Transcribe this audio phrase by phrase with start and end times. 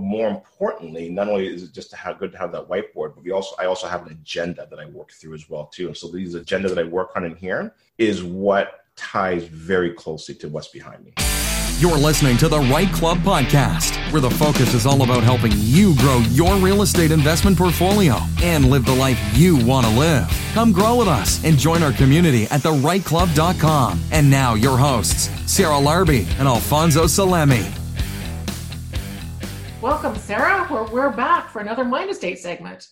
[0.00, 3.14] But more importantly, not only is it just to have good to have that whiteboard,
[3.14, 5.88] but we also I also have an agenda that I work through as well too.
[5.88, 10.34] And so these agenda that I work on in here is what ties very closely
[10.36, 11.12] to what's behind me.
[11.80, 15.94] You're listening to the REITE Club podcast, where the focus is all about helping you
[15.96, 20.26] grow your real estate investment portfolio and live the life you want to live.
[20.54, 24.00] Come grow with us and join our community at thereiteclub.com.
[24.12, 27.79] And now, your hosts, Sarah Larbi and Alfonso Salemi.
[29.80, 30.66] Welcome, Sarah.
[30.70, 32.88] We're, we're back for another Mind Estate segment.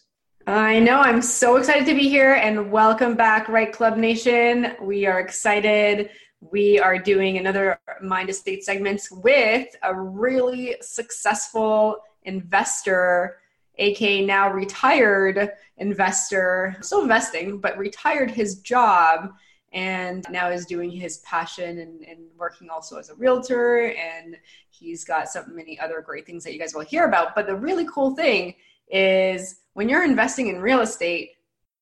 [0.46, 1.00] I know.
[1.00, 4.74] I'm so excited to be here and welcome back, REITE Club Nation.
[4.80, 6.10] We are excited
[6.40, 13.38] we are doing another Mind Estate segments with a really successful investor,
[13.76, 19.32] aka now retired investor, still investing, but retired his job
[19.72, 23.92] and now is doing his passion and, and working also as a realtor.
[23.92, 24.36] And
[24.70, 27.34] he's got so many other great things that you guys will hear about.
[27.34, 28.54] But the really cool thing
[28.88, 31.32] is when you're investing in real estate,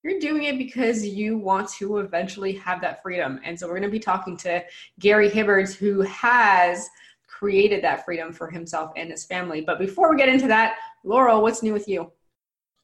[0.02, 3.40] you're doing it because you want to eventually have that freedom.
[3.44, 4.62] And so we're going to be talking to
[5.00, 6.88] Gary Hibbert, who has
[7.26, 9.60] created that freedom for himself and his family.
[9.60, 12.10] But before we get into that, Laurel, what's new with you?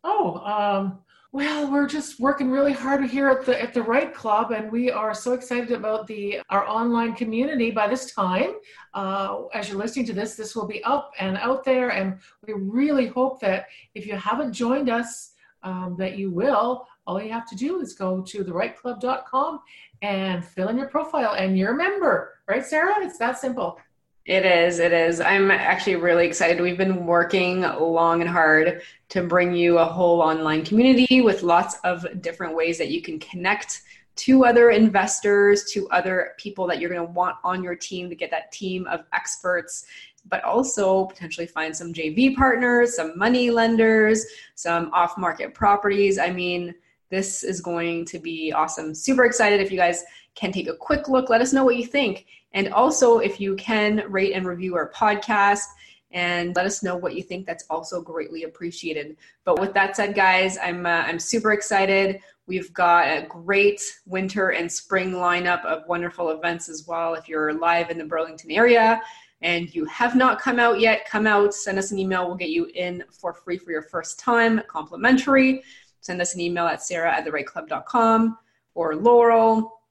[0.05, 0.99] Oh, um,
[1.33, 4.91] well, we're just working really hard here at the at the REITE Club, and we
[4.91, 7.71] are so excited about the our online community.
[7.71, 8.55] By this time,
[8.93, 12.53] uh, as you're listening to this, this will be up and out there, and we
[12.53, 17.49] really hope that if you haven't joined us, um, that you will all you have
[17.49, 19.61] to do is go to thereiteclub.com
[20.03, 22.95] and fill in your profile and you're a member, right, Sarah?
[22.99, 23.79] It's that simple.
[24.25, 24.79] It is.
[24.79, 25.21] It is.
[25.21, 26.61] I'm actually really excited.
[26.61, 31.79] We've been working long and hard to bring you a whole online community with lots
[31.83, 33.83] of different ways that you can connect
[34.15, 38.15] to other investors, to other people that you're going to want on your team to
[38.15, 39.87] get that team of experts,
[40.29, 46.19] but also potentially find some JV partners, some money lenders, some off market properties.
[46.19, 46.75] I mean,
[47.11, 48.95] this is going to be awesome.
[48.95, 50.05] Super excited if you guys
[50.37, 51.29] can take a quick look.
[51.29, 52.27] Let us know what you think.
[52.55, 55.65] And also, if you can rate and review our podcast
[56.11, 59.17] and let us know what you think, that's also greatly appreciated.
[59.45, 62.21] But with that said, guys, I'm, uh, I'm super excited.
[62.47, 67.15] We've got a great winter and spring lineup of wonderful events as well.
[67.15, 69.01] If you're live in the Burlington area,
[69.41, 72.29] and you have not come out yet, come out, send us an email.
[72.29, 75.65] We'll get you in for free for your first time, complimentary
[76.03, 78.37] send us an email at sarah at thereiteclub.com
[78.75, 79.82] or laurel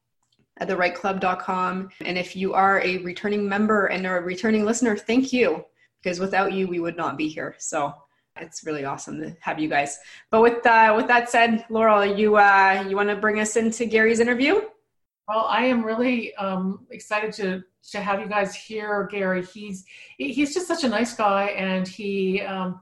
[0.60, 1.90] at thereiteclub.com.
[2.02, 5.66] And if you are a returning member and a returning listener, thank you,
[6.02, 7.56] because without you, we would not be here.
[7.58, 7.94] So
[8.38, 9.98] it's really awesome to have you guys.
[10.30, 13.86] But with uh, with that said, Laurel, you uh, you want to bring us into
[13.86, 14.62] Gary's interview?
[15.28, 19.46] Well, I am really um, excited to to have you guys here, Gary.
[19.46, 19.86] He's
[20.18, 22.82] he's just such a nice guy, and he um,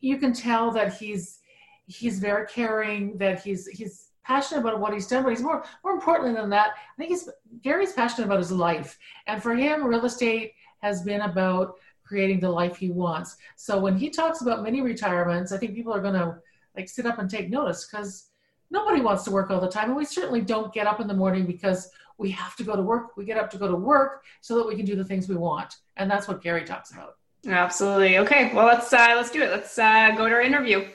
[0.00, 1.38] you can tell that he's
[1.86, 5.92] he's very caring, that he's he's passionate about what he's done, but he's more more
[5.92, 7.28] importantly than that, I think he's
[7.62, 8.98] Gary's passionate about his life.
[9.26, 13.36] And for him, real estate has been about creating the life he wants.
[13.56, 16.38] So when he talks about mini retirements, I think people are gonna
[16.76, 18.28] like sit up and take notice because
[18.70, 19.88] nobody wants to work all the time.
[19.88, 22.82] And we certainly don't get up in the morning because we have to go to
[22.82, 23.16] work.
[23.16, 25.36] We get up to go to work so that we can do the things we
[25.36, 25.76] want.
[25.96, 27.16] And that's what Gary talks about.
[27.46, 28.18] Absolutely.
[28.18, 28.52] Okay.
[28.54, 29.50] Well, let's uh, let's do it.
[29.50, 30.88] Let's uh, go to our interview.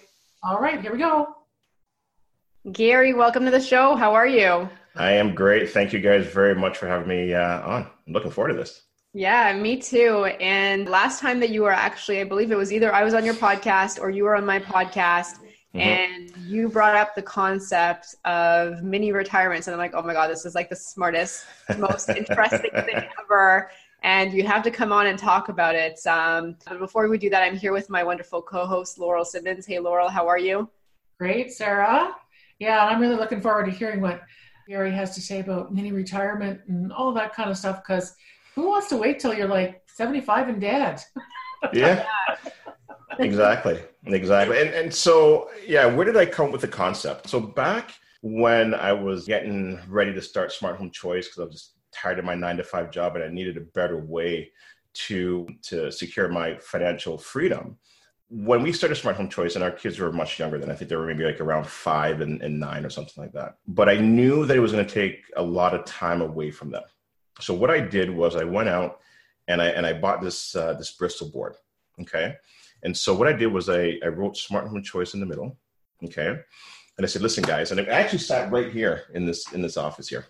[0.43, 1.35] All right, here we go.
[2.69, 3.95] Gary, welcome to the show.
[3.95, 4.69] How are you?
[4.95, 5.71] I am great.
[5.71, 7.87] Thank you guys very much for having me uh, on.
[8.05, 8.83] I'm looking forward to this.
[9.13, 10.25] Yeah, me too.
[10.39, 13.25] And last time that you were actually, I believe it was either I was on
[13.25, 15.39] your podcast or you were on my podcast,
[15.73, 15.79] mm-hmm.
[15.79, 19.65] and you brought up the concept of mini retirements.
[19.65, 21.45] And I'm like, oh my God, this is like the smartest,
[21.79, 23.71] most interesting thing ever
[24.03, 26.03] and you have to come on and talk about it.
[26.07, 29.65] Um, but before we do that, I'm here with my wonderful co-host Laurel Simmons.
[29.65, 30.69] Hey, Laurel, how are you?
[31.19, 32.15] Great, Sarah.
[32.61, 34.21] Yeah, and I'm really looking forward to hearing what
[34.69, 37.81] Gary has to say about mini retirement and all that kind of stuff.
[37.83, 38.15] Because
[38.55, 41.01] who wants to wait till you're like 75 and dead?
[41.73, 42.05] yeah.
[43.19, 47.91] exactly exactly and and so yeah where did i come with the concept so back
[48.21, 52.19] when i was getting ready to start smart home choice because i was just tired
[52.19, 54.51] of my nine to five job and I needed a better way
[54.93, 57.77] to to secure my financial freedom.
[58.33, 60.89] When we started Smart Home Choice, and our kids were much younger than I think
[60.89, 63.57] they were maybe like around five and, and nine or something like that.
[63.67, 66.71] But I knew that it was going to take a lot of time away from
[66.71, 66.83] them.
[67.41, 68.99] So what I did was I went out
[69.49, 71.55] and I and I bought this uh, this Bristol board.
[71.99, 72.35] Okay.
[72.83, 75.57] And so what I did was I, I wrote Smart Home Choice in the middle.
[76.03, 76.29] Okay.
[76.97, 79.77] And I said, listen, guys, and I actually sat right here in this in this
[79.77, 80.25] office here.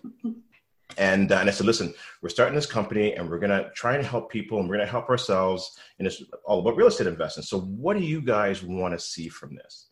[0.98, 3.94] And, uh, and I said, listen, we're starting this company and we're going to try
[3.94, 5.78] and help people and we're going to help ourselves.
[5.98, 7.42] And it's all about real estate investing.
[7.42, 9.88] So, what do you guys want to see from this?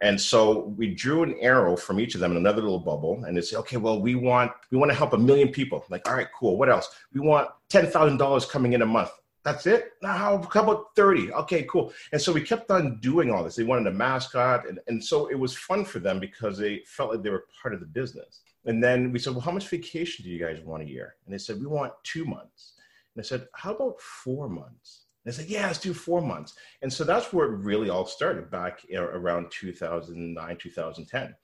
[0.00, 3.36] And so we drew an arrow from each of them in another little bubble, and
[3.36, 5.84] they say, okay, well, we want we want to help a million people.
[5.90, 6.56] Like, all right, cool.
[6.56, 6.88] What else?
[7.12, 9.10] We want ten thousand dollars coming in a month.
[9.44, 9.92] That's it.
[10.02, 11.32] Now, how, how about thirty?
[11.32, 11.92] Okay, cool.
[12.12, 13.56] And so we kept on doing all this.
[13.56, 17.10] They wanted a mascot, and, and so it was fun for them because they felt
[17.10, 18.40] like they were part of the business.
[18.64, 21.16] And then we said, well, how much vacation do you guys want a year?
[21.24, 22.74] And they said, we want two months.
[23.14, 25.06] And I said, how about four months?
[25.24, 26.54] And I said, yeah, let's do four months.
[26.82, 31.34] And so that's where it really all started back around 2009, 2010.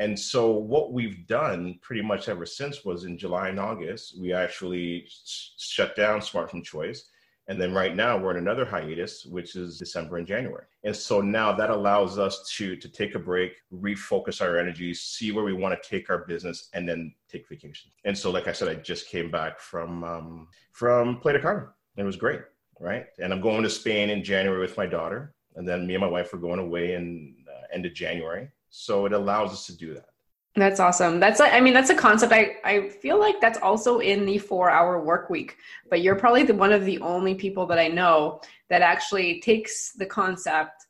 [0.00, 4.32] And so what we've done pretty much ever since was in July and August, we
[4.32, 7.10] actually shut down Smart Home Choice
[7.48, 10.66] and then right now we're in another hiatus, which is December and January.
[10.84, 15.32] And so now that allows us to to take a break, refocus our energies, see
[15.32, 17.90] where we want to take our business, and then take vacation.
[18.04, 21.68] And so, like I said, I just came back from um, from Playa Carmen.
[21.96, 22.42] It was great,
[22.80, 23.06] right?
[23.18, 26.08] And I'm going to Spain in January with my daughter, and then me and my
[26.08, 28.50] wife are going away in uh, end of January.
[28.70, 30.10] So it allows us to do that.
[30.56, 31.20] That's awesome.
[31.20, 35.04] That's I mean that's a concept I I feel like that's also in the 4-hour
[35.04, 35.56] work week.
[35.88, 39.92] But you're probably the one of the only people that I know that actually takes
[39.92, 40.86] the concept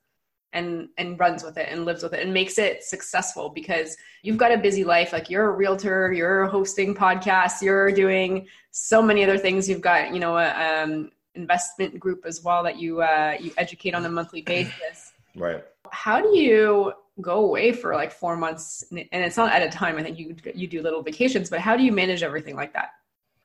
[0.52, 4.38] and and runs with it and lives with it and makes it successful because you've
[4.38, 9.22] got a busy life like you're a realtor, you're hosting podcasts, you're doing so many
[9.24, 9.68] other things.
[9.68, 13.94] You've got, you know, a um, investment group as well that you uh, you educate
[13.94, 15.12] on a monthly basis.
[15.36, 15.64] Right.
[15.90, 19.96] How do you go away for like four months and it's not at a time
[19.96, 22.90] i think you you do little vacations but how do you manage everything like that?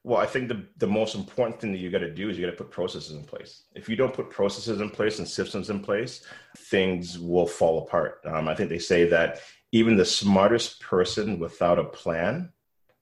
[0.04, 2.46] Well i think the, the most important thing that you got to do is you
[2.46, 3.64] got to put processes in place.
[3.74, 6.24] If you don't put processes in place and systems in place
[6.58, 8.20] things will fall apart.
[8.26, 9.40] Um, i think they say that
[9.72, 12.52] even the smartest person without a plan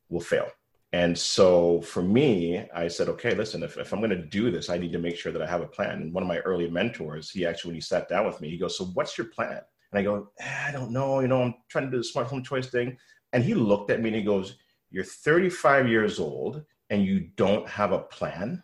[0.10, 0.48] will fail.
[0.94, 4.70] And so for me i said okay listen if, if i'm going to do this
[4.70, 6.02] i need to make sure that i have a plan.
[6.02, 8.58] And one of my early mentors he actually when he sat down with me he
[8.58, 11.56] goes so what's your plan and I go, eh, I don't know, you know, I'm
[11.70, 12.98] trying to do the smart home choice thing.
[13.34, 14.58] And he looked at me and he goes,
[14.90, 18.64] You're 35 years old and you don't have a plan.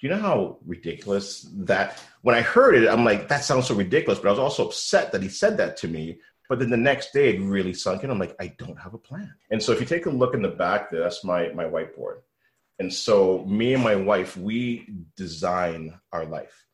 [0.00, 3.74] Do you know how ridiculous that when I heard it, I'm like, that sounds so
[3.74, 4.20] ridiculous.
[4.20, 6.20] But I was also upset that he said that to me.
[6.48, 8.10] But then the next day it really sunk in.
[8.10, 9.34] I'm like, I don't have a plan.
[9.50, 12.20] And so if you take a look in the back, there, that's my my whiteboard.
[12.78, 16.67] And so me and my wife, we design our life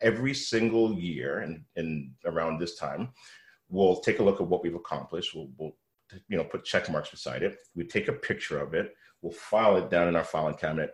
[0.00, 3.10] every single year and, and around this time,
[3.68, 5.34] we'll take a look at what we've accomplished.
[5.34, 5.76] We'll, we'll
[6.28, 7.58] you know put check marks beside it.
[7.74, 8.94] We take a picture of it.
[9.22, 10.92] We'll file it down in our filing cabinet.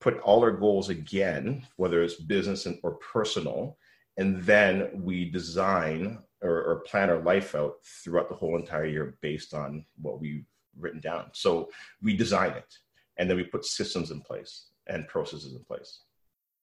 [0.00, 3.78] Put all our goals again, whether it's business or personal,
[4.16, 9.16] and then we design or, or plan our life out throughout the whole entire year
[9.22, 10.44] based on what we've
[10.78, 11.30] written down.
[11.32, 11.70] So
[12.02, 12.78] we design it,
[13.16, 16.00] and then we put systems in place and processes in place.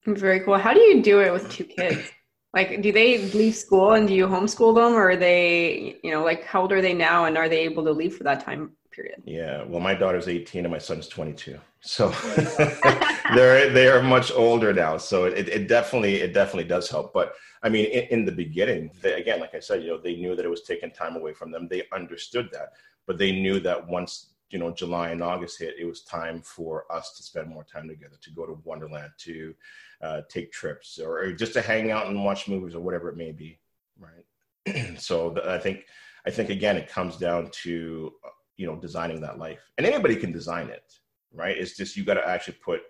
[0.05, 0.57] Very cool.
[0.57, 2.11] How do you do it with two kids?
[2.53, 6.21] Like, do they leave school and do you homeschool them, or are they, you know,
[6.21, 8.73] like how old are they now, and are they able to leave for that time
[8.91, 9.23] period?
[9.25, 9.63] Yeah.
[9.63, 12.09] Well, my daughter's 18 and my son's 22, so
[13.35, 14.97] they're they are much older now.
[14.97, 17.13] So it, it definitely it definitely does help.
[17.13, 20.17] But I mean, in, in the beginning, they, again, like I said, you know, they
[20.17, 21.69] knew that it was taking time away from them.
[21.69, 22.73] They understood that,
[23.07, 26.85] but they knew that once you know July and August hit, it was time for
[26.91, 29.55] us to spend more time together, to go to Wonderland, to
[30.01, 33.31] uh, take trips, or, just to hang out and watch movies or whatever it may
[33.31, 33.59] be,
[33.99, 34.97] right?
[34.99, 35.85] so I think
[36.25, 40.15] I think again it comes down to uh, you know designing that life, and anybody
[40.15, 40.93] can design it,
[41.33, 41.57] right?
[41.57, 42.81] It's just you got to actually put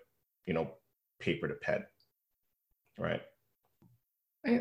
[0.46, 0.72] you know
[1.20, 1.84] paper to pen,
[2.98, 3.22] right?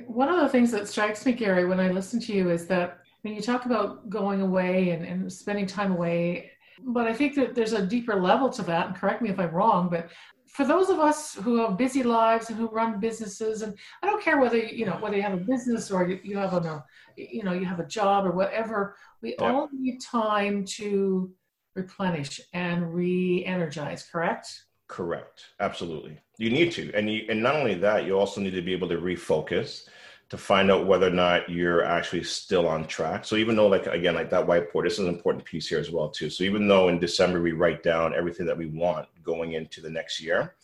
[0.06, 3.00] One of the things that strikes me, Gary, when I listen to you is that
[3.24, 6.52] when you talk about going away and, and spending time away
[6.86, 9.52] but I think that there's a deeper level to that, and correct me if I'm
[9.52, 10.10] wrong, but
[10.48, 13.74] for those of us who have busy lives and who run businesses, and
[14.04, 16.84] I don't care whether you know whether you have a business or you have a
[17.16, 19.46] you know you have a job or whatever, we yeah.
[19.46, 21.32] all need time to
[21.76, 24.04] replenish and re-energize.
[24.12, 24.48] Correct?
[24.88, 25.46] Correct.
[25.62, 26.20] Absolutely.
[26.38, 28.90] You need to, and you, and not only that, you also need to be able
[28.90, 29.88] to refocus
[30.32, 33.26] to find out whether or not you're actually still on track.
[33.26, 35.92] So even though, like again, like that whiteboard, this is an important piece here as
[35.92, 36.30] well too.
[36.30, 39.90] So even though in December we write down everything that we want going into the
[39.90, 40.56] next year,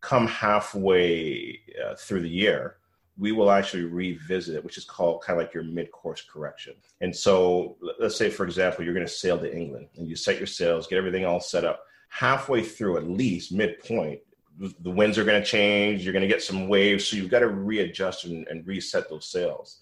[0.00, 2.78] come halfway uh, through the year,
[3.18, 6.72] we will actually revisit it, which is called kind of like your mid-course correction.
[7.02, 10.38] And so let's say, for example, you're going to sail to England and you set
[10.38, 11.84] your sails, get everything all set up.
[12.08, 14.20] Halfway through, at least midpoint,
[14.58, 16.02] the winds are going to change.
[16.02, 19.26] You're going to get some waves, so you've got to readjust and, and reset those
[19.30, 19.78] sails.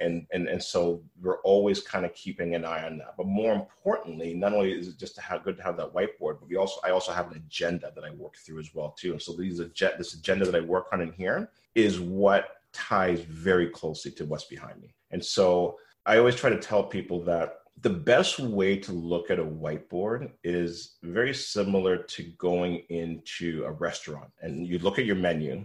[0.00, 3.52] and and and so we're always kind of keeping an eye on that but more
[3.52, 6.56] importantly not only is it just to have good to have that whiteboard but we
[6.56, 9.32] also i also have an agenda that i work through as well too and so
[9.32, 14.24] these this agenda that i work on in here is what ties very closely to
[14.24, 18.76] what's behind me and so i always try to tell people that the best way
[18.76, 24.78] to look at a whiteboard is very similar to going into a restaurant and you
[24.78, 25.64] look at your menu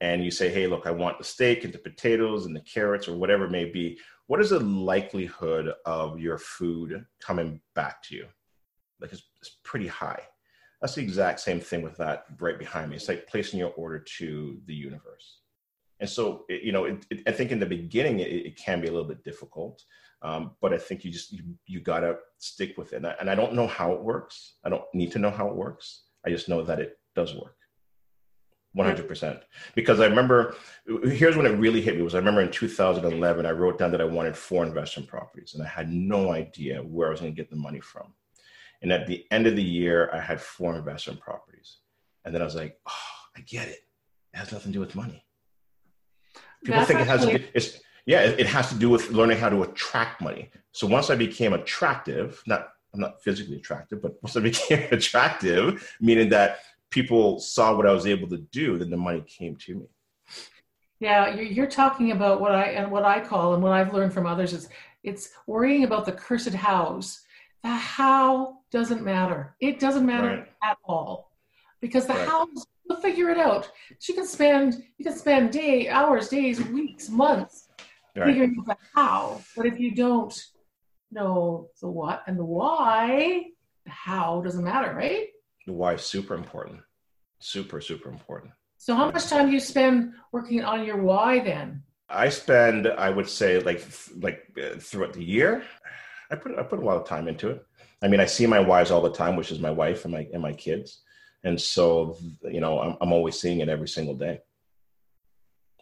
[0.00, 3.08] and you say, hey, look, I want the steak and the potatoes and the carrots
[3.08, 8.14] or whatever it may be, what is the likelihood of your food coming back to
[8.14, 8.26] you?
[9.00, 10.22] Like it's, it's pretty high.
[10.80, 12.96] That's the exact same thing with that right behind me.
[12.96, 15.40] It's like placing your order to the universe.
[15.98, 18.86] And so, it, you know, it, it, I think in the beginning it, can be
[18.86, 19.82] a little bit difficult,
[20.22, 22.96] um, but I think you just you, you got to stick with it.
[22.96, 24.54] And I, and I don't know how it works.
[24.64, 26.02] I don't need to know how it works.
[26.26, 27.54] I just know that it does work.
[28.76, 29.40] 100%
[29.74, 30.54] because i remember
[31.04, 34.00] here's when it really hit me was i remember in 2011 i wrote down that
[34.00, 37.36] i wanted four investment properties and i had no idea where i was going to
[37.36, 38.12] get the money from
[38.82, 41.78] and at the end of the year i had four investment properties
[42.24, 42.92] and then i was like oh
[43.36, 43.80] i get it
[44.34, 45.24] it has nothing to do with money
[46.62, 49.38] people That's think it has actually- it's yeah it, it has to do with learning
[49.38, 54.20] how to attract money so once i became attractive not i'm not physically attractive but
[54.22, 56.58] once i became attractive meaning that
[56.90, 59.86] people saw what I was able to do, then the money came to me.
[61.00, 64.26] Yeah, you're talking about what I and what I call and what I've learned from
[64.26, 64.68] others is
[65.04, 67.20] it's worrying about the cursed hows.
[67.62, 69.54] The how doesn't matter.
[69.60, 70.48] It doesn't matter right.
[70.62, 71.30] at all
[71.80, 72.28] because the right.
[72.28, 73.70] hows will figure it out.
[74.08, 77.67] You can spend you can spend day, hours, days, weeks, months
[78.18, 78.26] right.
[78.26, 79.40] figuring out the how.
[79.56, 80.34] But if you don't
[81.10, 83.44] know the what and the why,
[83.84, 85.28] the how doesn't matter, right?
[85.68, 86.80] the why is super important.
[87.40, 88.52] Super, super important.
[88.78, 91.82] So how much time do you spend working on your why then?
[92.08, 93.86] I spend, I would say, like
[94.20, 95.62] like uh, throughout the year,
[96.30, 97.64] I put I put a lot of time into it.
[98.02, 100.26] I mean, I see my wives all the time, which is my wife and my
[100.32, 101.02] and my kids,
[101.44, 104.40] and so you know, I'm I'm always seeing it every single day.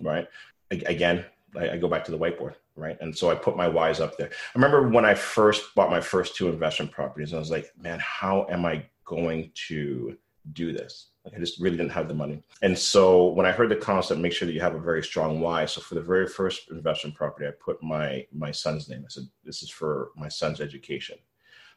[0.00, 0.26] Right?
[0.70, 1.24] Again,
[1.58, 2.96] I, I go back to the whiteboard, right?
[3.00, 4.30] And so I put my whys up there.
[4.30, 7.98] I remember when I first bought my first two investment properties, I was like, man,
[8.00, 10.16] how am I going to
[10.52, 11.08] do this.
[11.34, 12.42] I just really didn't have the money.
[12.62, 15.40] And so when I heard the concept, make sure that you have a very strong
[15.40, 15.66] why.
[15.66, 19.02] So for the very first investment property, I put my my son's name.
[19.04, 21.18] I said, this is for my son's education.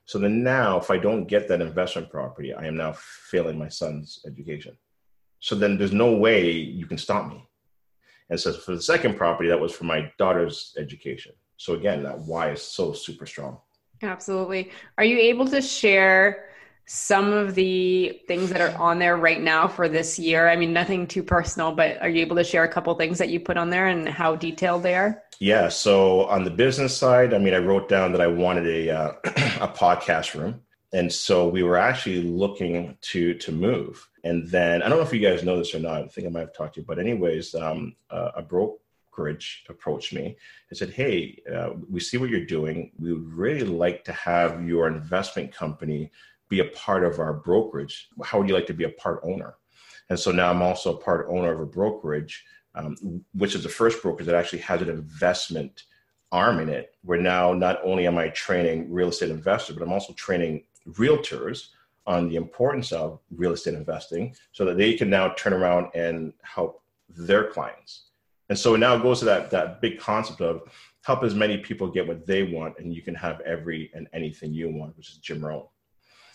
[0.05, 3.69] So then now if I don't get that investment property, I am now failing my
[3.69, 4.77] son's education.
[5.39, 7.47] So then there's no way you can stop me.
[8.29, 11.33] And so for the second property, that was for my daughter's education.
[11.57, 13.57] So again, that why is so super strong.
[14.01, 14.71] Absolutely.
[14.97, 16.45] Are you able to share
[16.85, 20.47] some of the things that are on there right now for this year?
[20.47, 23.29] I mean, nothing too personal, but are you able to share a couple things that
[23.29, 25.21] you put on there and how detailed they are?
[25.39, 25.69] Yeah.
[25.69, 29.11] So on the business side, I mean, I wrote down that I wanted a uh,
[29.61, 34.07] a podcast room, and so we were actually looking to to move.
[34.23, 36.03] And then I don't know if you guys know this or not.
[36.03, 40.13] I think I might have talked to you, but anyways, um, uh, a brokerage approached
[40.13, 40.37] me
[40.69, 42.91] and said, "Hey, uh, we see what you're doing.
[42.97, 46.11] We would really like to have your investment company
[46.49, 48.09] be a part of our brokerage.
[48.23, 49.55] How would you like to be a part owner?
[50.09, 52.43] And so now I'm also a part owner of a brokerage,
[52.75, 55.83] um, which is the first brokerage that actually has an investment
[56.31, 56.95] arm in it.
[57.03, 61.67] Where now not only am I training real estate investors, but I'm also training realtors
[62.05, 66.33] on the importance of real estate investing so that they can now turn around and
[66.41, 68.05] help their clients.
[68.49, 70.63] And so now it goes to that, that big concept of
[71.03, 74.53] help as many people get what they want and you can have every and anything
[74.53, 75.67] you want, which is Jim Rohn.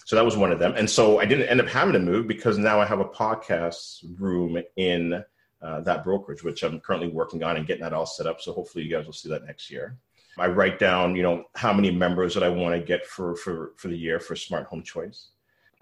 [0.05, 0.75] So that was one of them.
[0.77, 4.05] And so I didn't end up having to move because now I have a podcast
[4.19, 5.25] room in
[5.63, 8.41] uh, that brokerage, which I'm currently working on and getting that all set up.
[8.41, 9.97] So hopefully you guys will see that next year.
[10.39, 13.73] I write down, you know, how many members that I want to get for for
[13.77, 15.29] for the year for Smart Home Choice.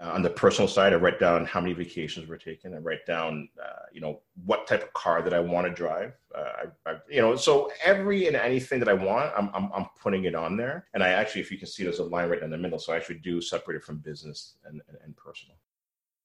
[0.03, 2.73] Uh, on the personal side, I write down how many vacations we're taking.
[2.73, 6.13] I write down, uh, you know, what type of car that I want to drive.
[6.35, 9.85] Uh, I, I, you know, so every and anything that I want, I'm, I'm, I'm,
[10.01, 10.87] putting it on there.
[10.93, 12.79] And I actually, if you can see, there's a line right in the middle.
[12.79, 15.55] So I actually do separate it from business and, and, and personal.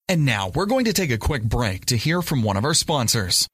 [0.08, 2.74] And now we're going to take a quick break to hear from one of our
[2.74, 3.46] sponsors.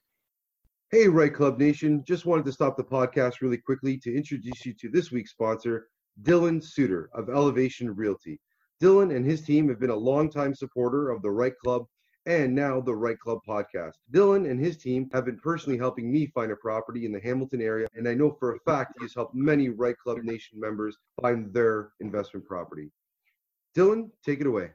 [0.94, 2.04] Hey, REITE Club Nation.
[2.06, 5.88] Just wanted to stop the podcast really quickly to introduce you to this week's sponsor,
[6.22, 8.38] Dylan Suter of Elevation Realty.
[8.80, 11.86] Dylan and his team have been a longtime supporter of the REITE Club
[12.26, 13.94] and now the REITE Club podcast.
[14.12, 17.60] Dylan and his team have been personally helping me find a property in the Hamilton
[17.60, 20.96] area, and I know for a fact he has helped many REITE Club Nation members
[21.20, 22.92] find their investment property.
[23.76, 24.70] Dylan, take it away.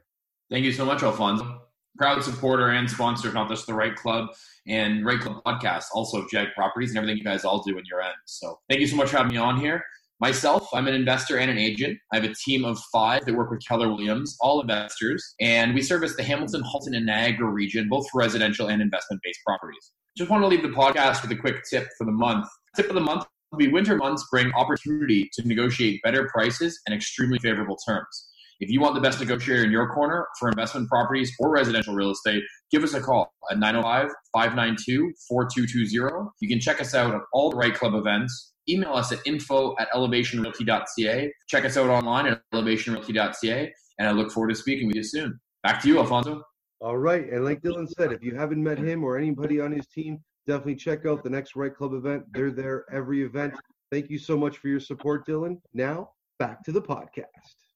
[0.50, 1.62] Thank you so much, Alfonso.
[1.96, 4.28] Proud supporter and sponsor of not just the REITE Club
[4.66, 7.84] and REITE Club podcast, also of Jag Properties and everything you guys all do in
[7.90, 8.14] your end.
[8.26, 9.82] So thank you so much for having me on here.
[10.20, 11.98] Myself, I'm an investor and an agent.
[12.12, 15.80] I have a team of five that work with Keller Williams, all investors, and we
[15.80, 19.92] service the Hamilton, Halton, and Niagara region, both for residential and investment based properties.
[20.18, 22.46] Just want to leave the podcast with a quick tip for the month.
[22.76, 26.94] Tip of the month will be winter months bring opportunity to negotiate better prices and
[26.94, 28.28] extremely favorable terms.
[28.60, 32.10] If you want the best negotiator in your corner for investment properties or residential real
[32.10, 36.28] estate, give us a call at 905 592 4220.
[36.40, 38.52] You can check us out at all the REITE Club events.
[38.68, 41.32] Email us at info at elevationrealty.ca.
[41.48, 43.72] Check us out online at elevationrealty.ca.
[43.98, 45.40] And I look forward to speaking with you soon.
[45.62, 46.42] Back to you, Alfonso.
[46.82, 47.30] All right.
[47.30, 50.76] And like Dylan said, if you haven't met him or anybody on his team, definitely
[50.76, 52.24] check out the next REITE Club event.
[52.32, 53.54] They're there every event.
[53.90, 55.60] Thank you so much for your support, Dylan.
[55.72, 57.69] Now, back to the podcast.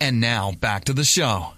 [0.00, 1.54] And now back to the show.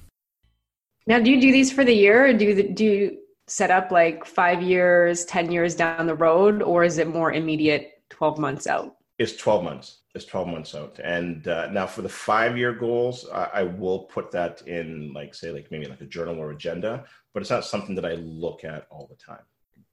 [1.07, 3.91] Now, do you do these for the year or do you, do you set up
[3.91, 8.67] like five years, 10 years down the road, or is it more immediate 12 months
[8.67, 8.97] out?
[9.19, 10.01] It's 12 months.
[10.15, 11.01] It's 12 months out.
[11.03, 15.35] And uh, now for the five year goals, I, I will put that in, like,
[15.35, 18.65] say, like maybe like a journal or agenda, but it's not something that I look
[18.65, 19.45] at all the time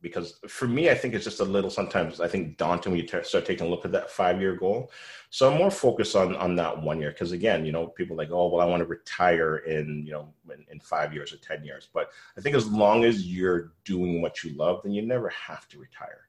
[0.06, 3.08] because for me, I think it's just a little sometimes I think daunting when you
[3.08, 4.92] t- start taking a look at that five year goal.
[5.32, 8.30] So I'm more focused on on that one year because again, you know, people like,
[8.30, 11.64] oh, well, I want to retire in you know in, in, five years or ten
[11.64, 11.90] years.
[11.92, 15.68] But I think as long as you're doing what you love, then you never have
[15.70, 16.28] to retire.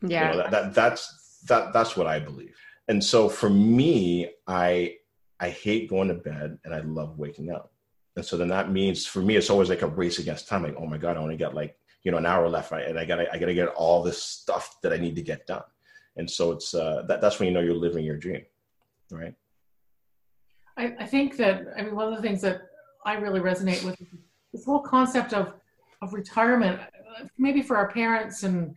[0.00, 2.54] Yeah, you know, that, that that's that that's what I believe.
[2.86, 4.98] And so for me, I
[5.40, 7.72] I hate going to bed and I love waking up.
[8.14, 10.62] And so then that means for me, it's always like a race against time.
[10.62, 12.86] Like, oh my God, I only got like you know an hour left right?
[12.86, 15.62] And i gotta i gotta get all this stuff that i need to get done.
[16.16, 18.42] And so it's uh, that, that's when you know you're living your dream
[19.10, 19.34] right?
[20.76, 22.62] I, I think that i mean one of the things that
[23.04, 23.96] i really resonate with
[24.52, 25.54] this whole concept of
[26.02, 26.80] of retirement
[27.38, 28.74] maybe for our parents and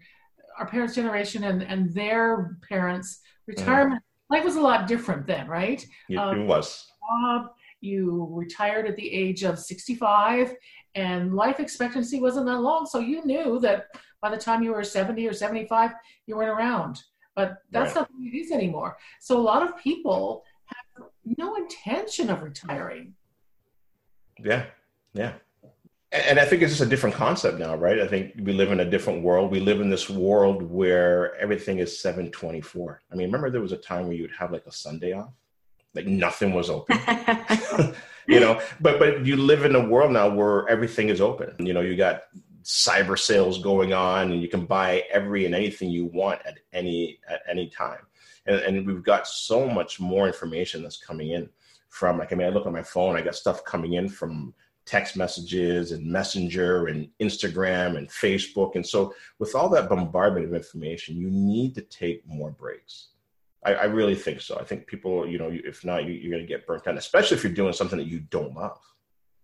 [0.59, 4.35] our parents generation and and their parents retirement mm.
[4.35, 5.85] life was a lot different then right?
[6.09, 6.85] It, um, it was.
[7.21, 10.55] job, you retired at the age of 65
[10.95, 12.85] and life expectancy wasn't that long.
[12.85, 13.87] So you knew that
[14.21, 15.91] by the time you were 70 or 75,
[16.25, 17.03] you weren't around.
[17.35, 18.01] But that's right.
[18.01, 18.97] not the way it is anymore.
[19.19, 21.07] So a lot of people have
[21.37, 23.13] no intention of retiring.
[24.43, 24.65] Yeah,
[25.13, 25.33] yeah.
[26.11, 27.99] And I think it's just a different concept now, right?
[27.99, 29.51] I think we live in a different world.
[29.51, 33.01] We live in this world where everything is 724.
[33.11, 35.33] I mean, remember there was a time where you would have like a Sunday off?
[35.97, 36.97] Like nothing was open.
[38.27, 41.53] you know but but you live in a world now where everything is open.
[41.59, 42.23] You know you got
[42.63, 47.19] cyber sales going on and you can buy every and anything you want at any
[47.29, 48.01] at any time.
[48.45, 51.49] And, and we've got so much more information that's coming in
[51.89, 54.53] from like i mean i look at my phone i got stuff coming in from
[54.85, 58.75] text messages and messenger and instagram and facebook.
[58.75, 63.09] And so with all that bombardment of information you need to take more breaks
[63.65, 64.57] I, I really think so.
[64.57, 67.37] I think people, you know, if not, you, are going to get burnt out, especially
[67.37, 68.79] if you're doing something that you don't love.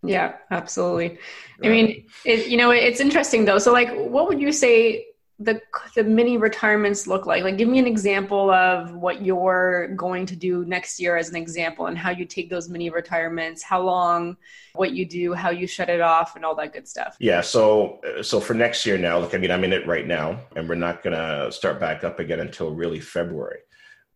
[0.03, 1.17] Yeah, absolutely.
[1.63, 3.57] I mean, it, you know, it's interesting though.
[3.57, 5.05] So, like, what would you say
[5.39, 5.61] the
[5.95, 7.43] the mini retirements look like?
[7.43, 11.37] Like, give me an example of what you're going to do next year, as an
[11.37, 14.35] example, and how you take those mini retirements, how long,
[14.75, 17.15] what you do, how you shut it off, and all that good stuff.
[17.19, 17.39] Yeah.
[17.39, 20.67] So, so for next year now, like, I mean, I'm in it right now, and
[20.67, 23.59] we're not going to start back up again until really February.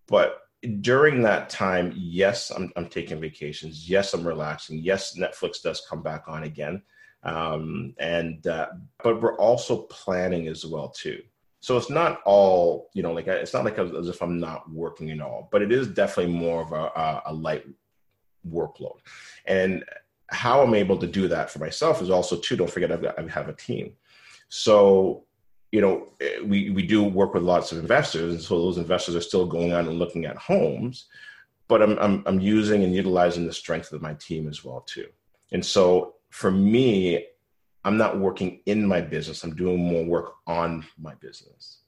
[0.07, 0.41] But
[0.81, 3.89] during that time, yes, I'm, I'm taking vacations.
[3.89, 4.79] Yes, I'm relaxing.
[4.79, 6.81] Yes, Netflix does come back on again.
[7.23, 8.67] Um, and uh,
[9.03, 11.21] but we're also planning as well too.
[11.59, 15.11] So it's not all you know, like it's not like as if I'm not working
[15.11, 17.65] at all, but it is definitely more of a, a light
[18.49, 18.99] workload.
[19.45, 19.83] And
[20.29, 22.55] how I'm able to do that for myself is also too.
[22.55, 23.93] Don't forget, I've got I have a team.
[24.49, 25.25] So
[25.71, 29.15] you know, eh, we, we do work with lots of investors, and so those investors
[29.15, 31.07] are still going out and looking at homes.
[31.67, 35.07] But I'm, I'm, I'm using and utilizing the strength of my team as well too.
[35.51, 37.25] And so for me,
[37.83, 39.43] I'm not working in my business.
[39.43, 41.79] I'm doing more work on my business.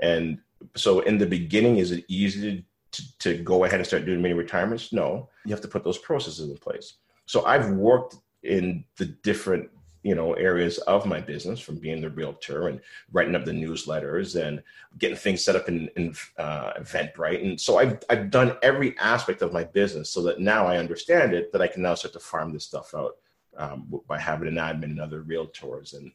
[0.00, 0.38] And
[0.76, 4.34] so in the beginning, is it easy to, to go ahead and start doing many
[4.34, 4.92] retirements?
[4.92, 6.94] No, you have to put those processes in place.
[7.26, 9.70] So I've worked in the different
[10.02, 12.80] you know areas of my business from being the realtor and
[13.12, 14.62] writing up the newsletters and
[14.98, 19.42] getting things set up in, in uh, eventbrite and so I've, I've done every aspect
[19.42, 22.20] of my business so that now i understand it that i can now start to
[22.20, 23.16] farm this stuff out
[23.56, 26.12] um, by having an admin and other realtors and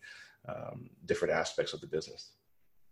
[0.48, 2.32] um, different aspects of the business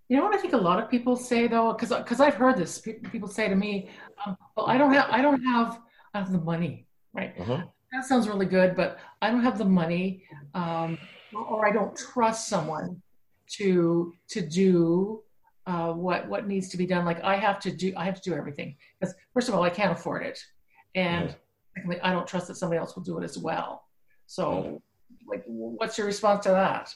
[0.09, 2.57] you know what I think a lot of people say though, because because I've heard
[2.57, 2.77] this.
[2.79, 3.89] People say to me,
[4.23, 5.79] um, "Well, I don't have I don't have
[6.13, 7.33] I have the money, right?
[7.39, 10.97] Uh-huh that sounds really good, but I don't have the money, um,
[11.31, 13.01] or I don't trust someone
[13.51, 15.21] to to do
[15.67, 17.05] uh, what what needs to be done.
[17.05, 19.69] Like I have to do, I have to do everything because first of all, I
[19.69, 20.39] can't afford it,
[20.95, 21.35] and Mhm.
[21.75, 23.87] secondly, I don't trust that somebody else will do it as well.
[24.25, 24.81] So,
[25.27, 26.93] like, what's your response to that?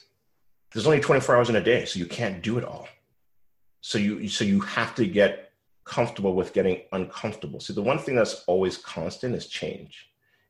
[0.74, 2.86] there's only 24 hours in a day so you can't do it all
[3.80, 5.52] so you so you have to get
[5.86, 10.07] comfortable with getting uncomfortable see the one thing that's always constant is change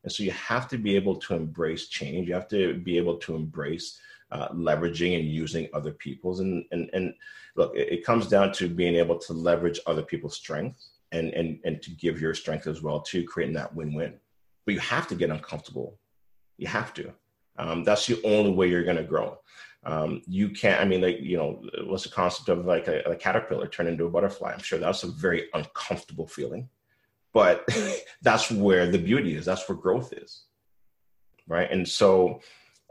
[0.09, 2.29] and so you have to be able to embrace change.
[2.29, 6.89] You have to be able to embrace uh, leveraging and using other people's and and,
[6.95, 7.13] and
[7.57, 11.61] look it, it comes down to being able to leverage other people's strengths and and
[11.67, 14.15] and to give your strength as well to creating that win-win.
[14.65, 15.99] But you have to get uncomfortable.
[16.57, 17.13] You have to.
[17.59, 19.39] Um, that's the only way you're going to grow.
[19.85, 23.15] Um, you can't i mean like you know what's the concept of like a, a
[23.15, 24.53] caterpillar turn into a butterfly?
[24.53, 26.71] I'm sure that's a very uncomfortable feeling
[27.41, 27.57] but
[28.23, 29.45] that's where the beauty is.
[29.45, 30.49] That's where growth is
[31.49, 31.71] right?
[31.71, 32.41] And so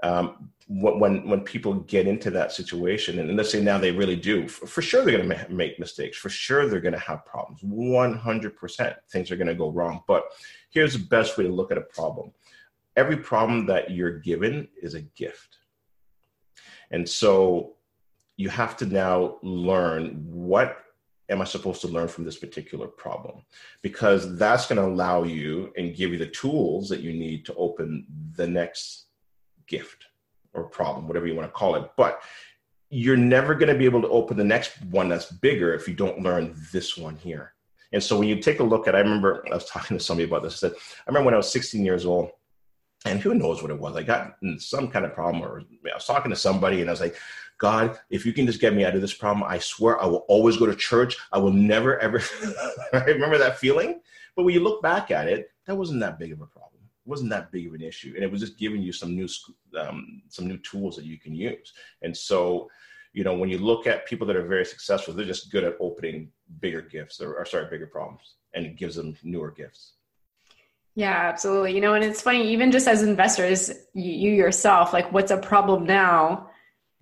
[0.03, 4.47] um, when when people get into that situation and let's say now they really do
[4.47, 6.17] for, for sure they're going to ma- make mistakes.
[6.17, 7.62] For sure they're going to have problems.
[7.62, 10.01] 100% things are going to go wrong.
[10.07, 10.23] But
[10.69, 12.31] here's the best way to look at a problem.
[12.95, 15.57] Every problem that you're given is a gift.
[16.91, 17.75] And so
[18.38, 20.77] you have to now learn what
[21.29, 23.41] am I supposed to learn from this particular problem?
[23.81, 27.55] Because that's going to allow you and give you the tools that you need to
[27.55, 29.05] open the next
[29.67, 30.05] gift
[30.53, 31.91] or problem, whatever you want to call it.
[31.97, 32.21] But
[32.89, 35.93] you're never going to be able to open the next one that's bigger if you
[35.93, 37.53] don't learn this one here.
[37.91, 40.27] And so when you take a look at, I remember I was talking to somebody
[40.27, 40.63] about this.
[40.63, 42.31] I said, I remember when I was 16 years old,
[43.05, 43.95] and who knows what it was.
[43.95, 47.01] I got some kind of problem, or I was talking to somebody, and I was
[47.01, 47.15] like,
[47.58, 50.26] God, if you can just get me out of this problem, I swear I will
[50.28, 51.17] always go to church.
[51.32, 52.22] I will never ever.
[52.93, 54.02] I remember that feeling.
[54.36, 56.82] But when you look back at it, that wasn't that big of a problem.
[56.84, 59.28] It wasn't that big of an issue, and it was just giving you some new
[59.80, 61.74] um, some new tools that you can use.
[62.04, 62.70] And so,
[63.13, 65.78] you know, when you look at people that are very successful, they're just good at
[65.80, 69.93] opening bigger gifts, or, or sorry, bigger problems, and it gives them newer gifts.
[70.93, 71.76] Yeah, absolutely.
[71.76, 75.38] You know, and it's funny, even just as investors, you, you yourself, like what's a
[75.38, 76.50] problem now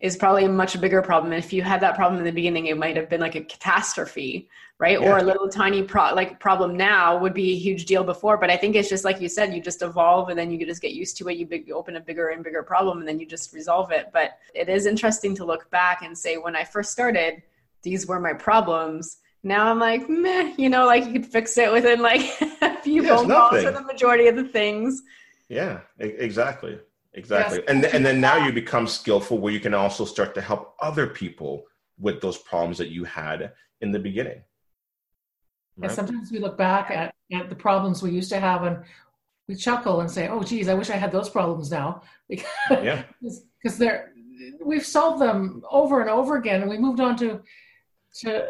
[0.01, 1.31] is probably a much bigger problem.
[1.31, 3.41] And if you had that problem in the beginning, it might have been like a
[3.41, 4.99] catastrophe, right?
[4.99, 5.07] Yeah.
[5.07, 8.37] Or a little tiny pro- like problem now would be a huge deal before.
[8.37, 10.81] But I think it's just like you said, you just evolve and then you just
[10.81, 11.37] get used to it.
[11.37, 14.09] You, big, you open a bigger and bigger problem and then you just resolve it.
[14.11, 17.41] But it is interesting to look back and say, when I first started,
[17.81, 19.17] these were my problems.
[19.43, 22.21] Now I'm like, meh, you know, like you could fix it within like
[22.61, 25.03] a few Yeah, phone calls for the majority of the things.
[25.47, 26.79] Yeah, exactly.
[27.15, 27.59] Exactly.
[27.59, 27.65] Yes.
[27.67, 31.07] And and then now you become skillful where you can also start to help other
[31.07, 31.63] people
[31.97, 34.41] with those problems that you had in the beginning.
[35.81, 38.83] And sometimes we look back at, at the problems we used to have and
[39.47, 43.03] we chuckle and say, "Oh, geez, I wish I had those problems now," because Yeah.
[43.21, 44.13] because they're
[44.63, 47.41] we've solved them over and over again, and we moved on to
[48.21, 48.47] to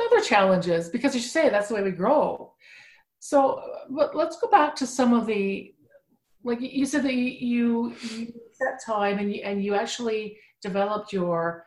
[0.00, 2.52] other challenges because, as you say, that's the way we grow.
[3.20, 5.74] So, but let's go back to some of the
[6.48, 11.64] like you said that you you, set time and you, and you actually developed your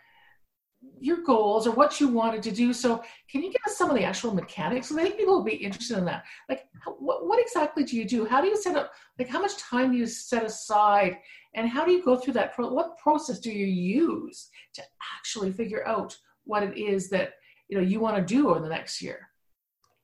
[1.00, 2.74] your goals or what you wanted to do.
[2.74, 4.90] So, can you give us some of the actual mechanics?
[4.90, 6.24] So I think people will be interested in that.
[6.50, 8.26] Like, how, what, what exactly do you do?
[8.26, 8.92] How do you set up?
[9.20, 11.18] Like, how much time do you set aside,
[11.56, 12.56] and how do you go through that?
[12.56, 14.82] Pro- what process do you use to
[15.18, 17.34] actually figure out what it is that
[17.70, 19.20] you know you want to do over the next year?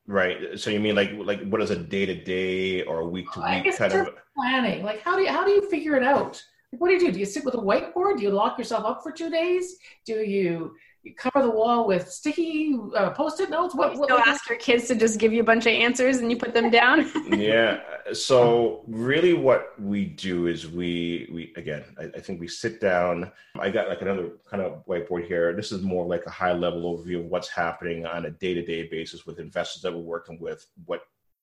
[0.08, 0.58] Right.
[0.58, 3.42] So you mean like like what is a day to day or a week to
[3.42, 4.84] week kind of Planning.
[4.84, 6.44] Like, how do you how do you figure it out?
[6.72, 7.12] Like, what do you do?
[7.12, 8.18] Do you sit with a whiteboard?
[8.18, 9.78] Do you lock yourself up for two days?
[10.06, 13.74] Do you, you cover the wall with sticky uh, post-it notes?
[13.74, 15.72] What, You what, still what- ask your kids to just give you a bunch of
[15.72, 17.10] answers and you put them down.
[17.32, 17.80] yeah
[18.14, 23.30] so really what we do is we we again I, I think we sit down
[23.60, 26.98] i got like another kind of whiteboard here this is more like a high level
[26.98, 31.02] overview of what's happening on a day-to-day basis with investors that we're working with what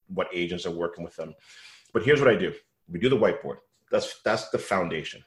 [0.09, 1.35] what agents are working with them
[1.92, 2.50] but here's what i do
[2.90, 3.59] we do the whiteboard
[3.90, 5.23] that's that's the foundation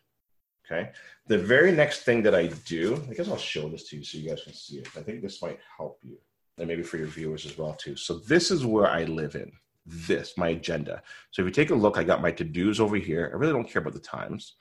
[0.66, 0.92] okay
[1.28, 4.18] the very next thing that i do i guess i'll show this to you so
[4.18, 6.18] you guys can see it i think this might help you
[6.58, 9.52] and maybe for your viewers as well too so this is where i live in
[9.88, 11.02] this, my agenda.
[11.32, 13.32] So if you take a look, I got my to-dos over here.
[13.34, 14.56] I really don't care about the times.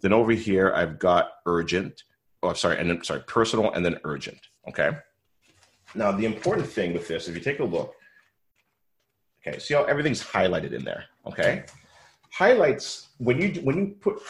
[0.00, 2.04] Then over here, I've got urgent,
[2.42, 4.38] oh, sorry, and then, sorry, personal and then urgent.
[4.68, 4.92] Okay.
[5.94, 7.94] Now, the important thing with this, if you take a look,
[9.46, 11.04] okay, see how everything's highlighted in there.
[11.26, 11.64] Okay.
[12.32, 14.20] Highlights, when you, when you put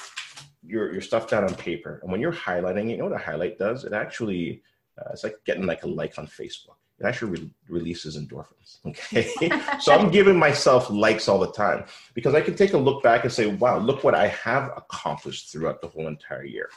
[0.62, 3.58] your, your stuff down on paper and when you're highlighting, you know what a highlight
[3.58, 3.84] does?
[3.84, 4.62] It actually,
[4.98, 6.76] uh, it's like getting like a like on Facebook.
[6.98, 8.78] it actually re- releases endorphins.
[8.87, 9.28] Okay.
[9.80, 11.84] so I'm giving myself likes all the time
[12.14, 15.50] because I can take a look back and say, wow, look what I have accomplished
[15.50, 16.70] throughout the whole entire year.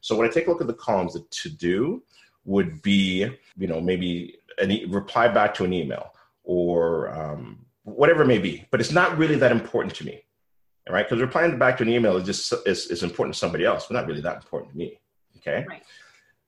[0.00, 2.02] So when I take a look at the columns, the to do
[2.44, 6.12] would be, you know, maybe a reply back to an email
[6.44, 10.22] or um, whatever it may be, but it's not really that important to me.
[10.90, 11.08] Right.
[11.08, 13.94] Because replying back to an email is just is, is important to somebody else, but
[13.94, 14.98] not really that important to me.
[15.36, 15.64] Okay.
[15.68, 15.82] Right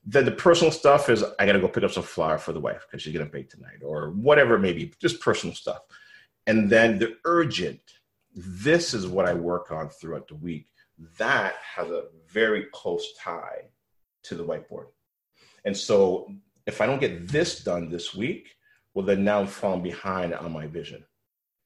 [0.04, 2.60] then the personal stuff is I got to go pick up some flour for the
[2.60, 5.80] wife because she's to bake tonight or whatever it may be, just personal stuff.
[6.46, 7.80] And then the urgent,
[8.34, 10.68] this is what I work on throughout the week.
[11.18, 13.64] That has a very close tie
[14.24, 14.86] to the whiteboard.
[15.64, 16.32] And so
[16.66, 18.56] if I don't get this done this week,
[18.94, 21.04] well, then now I'm falling behind on my vision.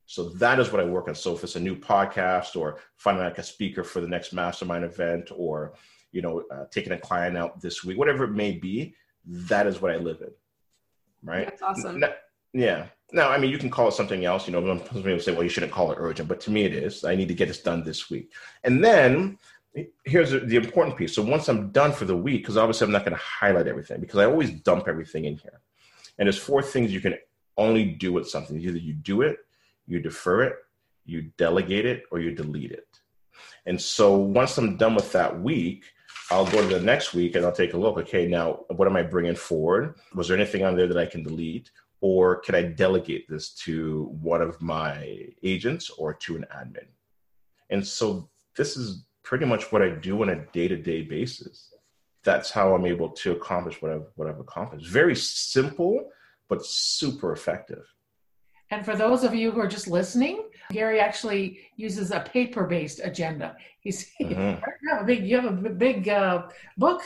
[0.06, 1.14] So that is what I work on.
[1.14, 4.84] So if it's a new podcast or finding like a speaker for the next mastermind
[4.84, 5.74] event or
[6.14, 8.94] you know, uh, taking a client out this week, whatever it may be,
[9.26, 10.30] that is what I live in.
[11.22, 11.46] Right.
[11.46, 12.00] That's awesome.
[12.00, 12.12] Now,
[12.52, 12.86] yeah.
[13.12, 14.46] Now, I mean, you can call it something else.
[14.46, 16.72] You know, some people say, well, you shouldn't call it urgent, but to me, it
[16.72, 17.04] is.
[17.04, 18.32] I need to get this done this week.
[18.62, 19.38] And then
[20.04, 21.14] here's the important piece.
[21.14, 24.00] So once I'm done for the week, because obviously I'm not going to highlight everything
[24.00, 25.60] because I always dump everything in here.
[26.18, 27.16] And there's four things you can
[27.56, 28.56] only do with something.
[28.60, 29.38] Either you do it,
[29.86, 30.56] you defer it,
[31.04, 32.88] you delegate it, or you delete it.
[33.66, 35.84] And so once I'm done with that week,
[36.30, 37.98] I'll go to the next week and I'll take a look.
[37.98, 39.96] Okay, now what am I bringing forward?
[40.14, 41.70] Was there anything on there that I can delete?
[42.00, 46.86] Or can I delegate this to one of my agents or to an admin?
[47.70, 51.72] And so this is pretty much what I do on a day to day basis.
[52.22, 54.88] That's how I'm able to accomplish what I've, what I've accomplished.
[54.88, 56.10] Very simple,
[56.48, 57.84] but super effective.
[58.70, 63.56] And for those of you who are just listening, Gary actually uses a paper-based agenda.
[63.80, 64.60] He's mm-hmm.
[64.82, 67.02] you have a big you have a big uh, book,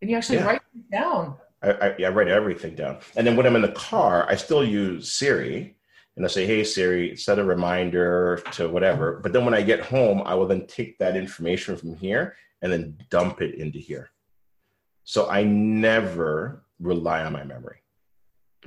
[0.00, 0.46] and you actually yeah.
[0.46, 1.36] write it down.
[1.60, 4.62] I, I, I, write everything down, and then when I'm in the car, I still
[4.64, 5.74] use Siri,
[6.16, 9.80] and I say, "Hey Siri, set a reminder to whatever." But then when I get
[9.80, 14.10] home, I will then take that information from here and then dump it into here.
[15.04, 17.78] So I never rely on my memory.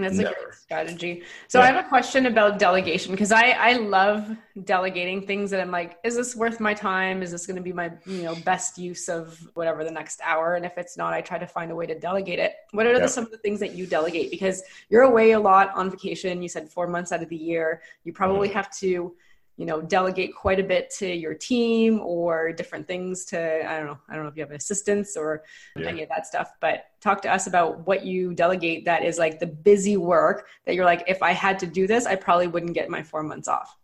[0.02, 0.30] That's Never.
[0.30, 1.24] a great strategy.
[1.48, 1.66] So yeah.
[1.66, 6.00] I have a question about delegation because I I love delegating things that I'm like,
[6.04, 7.22] is this worth my time?
[7.22, 10.56] Is this going to be my you know best use of whatever the next hour?
[10.56, 12.56] And if it's not, I try to find a way to delegate it.
[12.72, 13.00] What are yeah.
[13.00, 14.32] the, some of the things that you delegate?
[14.32, 16.42] Because you're away a lot on vacation.
[16.42, 17.82] You said four months out of the year.
[18.04, 18.58] You probably mm-hmm.
[18.58, 19.16] have to
[19.58, 23.38] you know delegate quite a bit to your team or different things to
[23.70, 25.44] i don't know i don't know if you have assistants or
[25.76, 25.88] yeah.
[25.88, 29.40] any of that stuff but talk to us about what you delegate that is like
[29.40, 32.74] the busy work that you're like if i had to do this i probably wouldn't
[32.74, 33.78] get my four months off.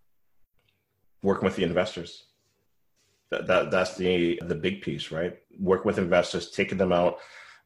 [1.23, 2.25] Working with the investors.
[3.29, 5.37] That, that that's the the big piece right?
[5.59, 7.17] Work with investors taking them out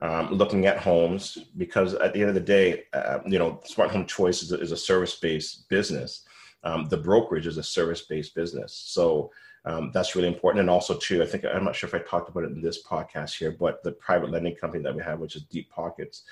[0.01, 3.91] um, looking at homes because at the end of the day uh, you know smart
[3.91, 6.25] home choice is a, is a service-based business
[6.63, 8.73] um, the brokerage is a service-based business.
[8.73, 9.31] So
[9.65, 10.61] um, that's really important.
[10.61, 12.83] And also, too, I think I'm not sure if I talked about it in this
[12.83, 16.23] podcast here, but the private lending company that we have, which is Deep Pockets,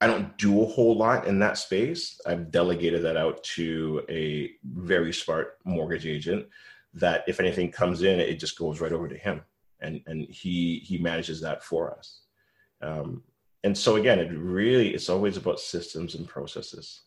[0.00, 2.20] I don't do a whole lot in that space.
[2.24, 6.46] I've delegated that out to a very smart mortgage agent.
[6.94, 9.42] That if anything comes in, it just goes right over to him,
[9.80, 12.20] and and he he manages that for us.
[12.80, 13.22] Um,
[13.64, 17.02] and so again, it really it's always about systems and processes.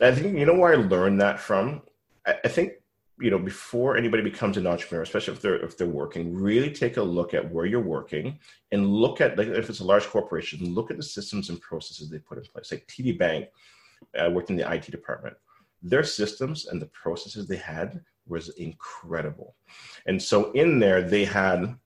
[0.00, 1.82] I think you know where I learned that from.
[2.26, 2.72] I, I think
[3.18, 6.96] you know before anybody becomes an entrepreneur, especially if they're if they're working, really take
[6.96, 8.38] a look at where you're working
[8.72, 12.10] and look at like if it's a large corporation, look at the systems and processes
[12.10, 12.72] they put in place.
[12.72, 13.48] Like TD Bank,
[14.18, 15.36] I worked in the IT department.
[15.82, 19.54] Their systems and the processes they had was incredible,
[20.06, 21.76] and so in there they had.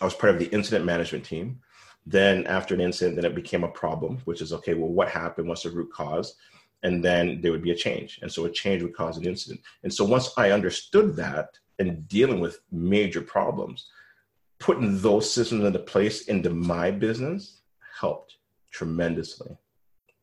[0.00, 1.60] I was part of the incident management team.
[2.04, 4.74] Then after an incident, then it became a problem, which is okay.
[4.74, 5.46] Well, what happened?
[5.48, 6.34] What's the root cause?
[6.82, 8.18] And then there would be a change.
[8.22, 9.60] And so a change would cause an incident.
[9.82, 13.88] And so once I understood that and dealing with major problems,
[14.58, 17.62] putting those systems into place into my business
[18.00, 18.36] helped
[18.70, 19.56] tremendously.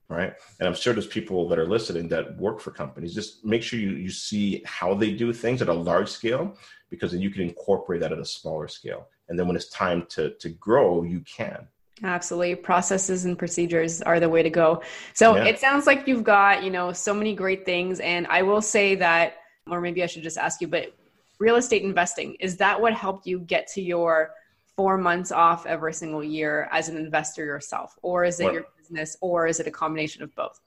[0.08, 0.34] Right.
[0.60, 3.14] And I'm sure there's people that are listening that work for companies.
[3.14, 6.58] Just make sure you, you see how they do things at a large scale,
[6.90, 9.08] because then you can incorporate that at a smaller scale.
[9.28, 11.68] And then when it's time to, to grow, you can.
[12.04, 12.56] Absolutely.
[12.56, 14.82] Processes and procedures are the way to go.
[15.14, 15.46] So yeah.
[15.46, 18.00] it sounds like you've got, you know, so many great things.
[18.00, 19.38] And I will say that,
[19.70, 20.94] or maybe I should just ask you, but
[21.40, 24.32] real estate investing, is that what helped you get to your
[24.76, 27.98] four months off every single year as an investor yourself?
[28.02, 30.60] Or is it your business or is it a combination of both?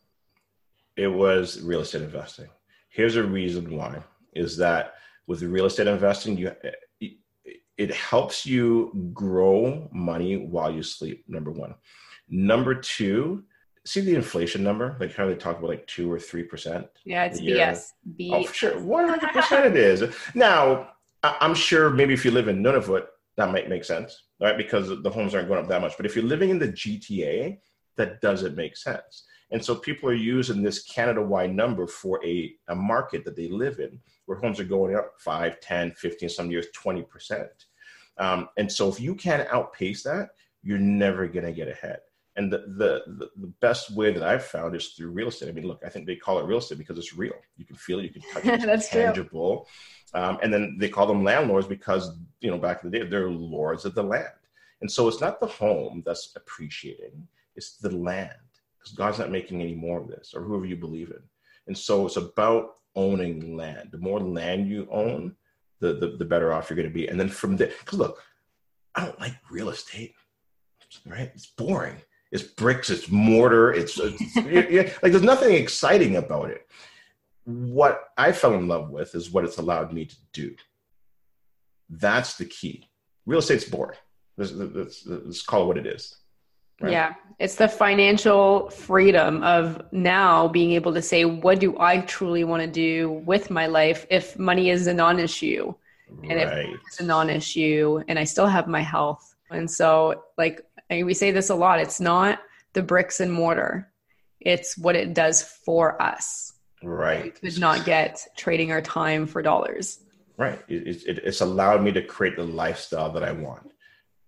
[0.97, 2.49] It was real estate investing.
[2.91, 4.03] Here's a reason why
[4.35, 4.95] is that
[5.27, 6.53] with real estate investing, you
[7.83, 8.67] it helps you
[9.13, 11.75] grow money while you sleep number one
[12.29, 13.45] number two
[13.85, 16.87] see the inflation number, like how they talk about like two or three percent.
[17.05, 17.41] Yeah, it's.
[17.41, 17.89] BS.
[18.17, 20.05] B- Oh, for sure, one hundred percent it is.
[20.35, 20.91] Now,
[21.23, 24.57] I'm sure maybe if you live in Nunavut, that might make sense, right?
[24.57, 25.97] Because the homes aren't going up that much.
[25.97, 27.59] But if you're living in the GTA,
[27.97, 29.25] that doesn't make sense.
[29.51, 33.81] And so people are using this Canada-wide number for a, a market that they live
[33.81, 37.47] in, where homes are going up 5, 10, 15, some years 20%.
[38.19, 40.31] Um, and so if you can't outpace that,
[40.63, 42.01] you're never going to get ahead.
[42.37, 45.51] And the, the, the, best way that I've found is through real estate.
[45.51, 47.35] I mean, look, I think they call it real estate because it's real.
[47.59, 49.69] You can feel it, you can touch it, it's tangible.
[50.15, 53.29] Um, and then they call them landlords because, you know, back in the day, they're
[53.29, 54.29] lords of the land.
[54.81, 58.33] And so it's not the home that's appreciating, it's the land
[58.79, 61.23] because God's not making any more of this or whoever you believe in.
[61.67, 63.91] And so it's about owning land.
[63.93, 65.37] The more land you own,
[65.83, 67.09] the, the, the better off you're going to be.
[67.09, 68.23] And then from there, because look,
[68.95, 70.15] I don't like real estate,
[71.05, 71.31] right?
[71.35, 71.97] It's boring.
[72.31, 74.37] It's bricks, it's mortar, it's, it's
[75.03, 76.67] like there's nothing exciting about it.
[77.45, 80.55] What I fell in love with is what it's allowed me to do.
[81.91, 82.89] That's the key.
[83.27, 83.99] Real estate's boring.
[84.39, 86.17] Let's, let's, let's call it what it is.
[86.83, 86.93] Right?
[86.93, 92.45] Yeah, it's the financial freedom of now being able to say, what do I truly
[92.45, 95.75] want to do with my life if money is a non issue?
[96.25, 96.53] And if
[96.87, 99.35] it's a non issue and I still have my health.
[99.51, 102.41] And so, like, I mean, we say this a lot it's not
[102.75, 103.91] the bricks and mortar,
[104.41, 106.53] it's what it does for us.
[106.83, 107.25] Right.
[107.43, 110.01] We could not get trading our time for dollars.
[110.37, 110.61] Right.
[110.69, 113.72] It, it- it's allowed me to create the lifestyle that I want.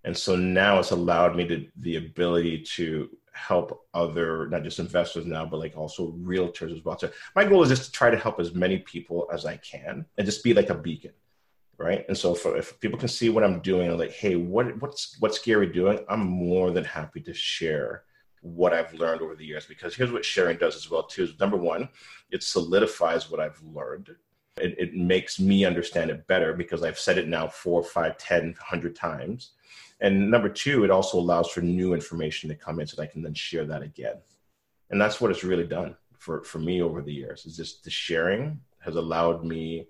[0.04, 5.26] And so now it's allowed me to the ability to help other, not just investors
[5.26, 6.98] now, but like also realtors as well.
[6.98, 10.04] So my goal is just to try to help as many people as I can
[10.16, 11.12] and just be like a beacon.
[11.76, 12.04] Right.
[12.06, 15.40] And so for, if people can see what I'm doing, like, hey, what what's what's
[15.40, 16.04] Gary doing?
[16.08, 18.04] I'm more than happy to share
[18.42, 21.24] what I've learned over the years because here's what sharing does as well too.
[21.24, 21.88] Is number one,
[22.30, 24.14] it solidifies what I've learned
[24.56, 28.54] it, it makes me understand it better because I've said it now four, five, ten,
[28.60, 29.52] hundred times.
[30.00, 33.06] And number two, it also allows for new information to come in so that I
[33.06, 34.16] can then share that again.
[34.90, 37.46] And that's what it's really done for, for me over the years.
[37.46, 39.86] Is just the sharing has allowed me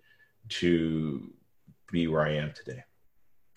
[0.48, 1.32] to
[1.90, 2.84] be where I am today.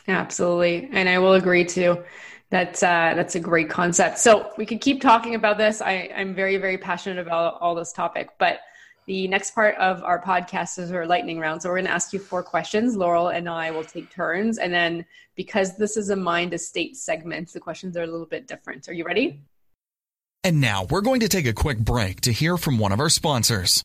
[0.07, 0.89] Absolutely.
[0.91, 2.03] And I will agree too.
[2.49, 4.19] That's uh, that's a great concept.
[4.19, 5.81] So we could keep talking about this.
[5.81, 8.29] I, I'm very, very passionate about all this topic.
[8.39, 8.59] But
[9.07, 11.61] the next part of our podcast is our lightning round.
[11.61, 12.97] So we're going to ask you four questions.
[12.97, 14.57] Laurel and I will take turns.
[14.57, 18.47] And then because this is a mind estate segment, the questions are a little bit
[18.47, 18.89] different.
[18.89, 19.41] Are you ready?
[20.43, 23.09] And now we're going to take a quick break to hear from one of our
[23.09, 23.81] sponsors.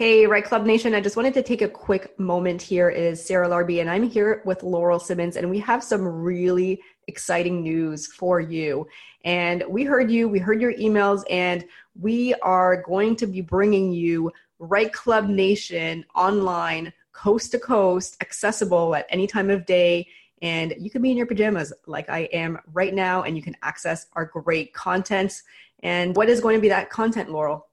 [0.00, 0.94] Hey, REITE Club Nation.
[0.94, 2.88] I just wanted to take a quick moment here.
[2.88, 6.80] It is Sarah Larbi, and I'm here with Laurel Simmons, and we have some really
[7.06, 8.86] exciting news for you.
[9.26, 11.66] And we heard you, we heard your emails, and
[12.00, 18.94] we are going to be bringing you REITE Club Nation online, coast to coast, accessible
[18.94, 20.08] at any time of day.
[20.40, 23.54] And you can be in your pajamas like I am right now, and you can
[23.62, 25.42] access our great contents.
[25.82, 27.66] And what is going to be that content, Laurel?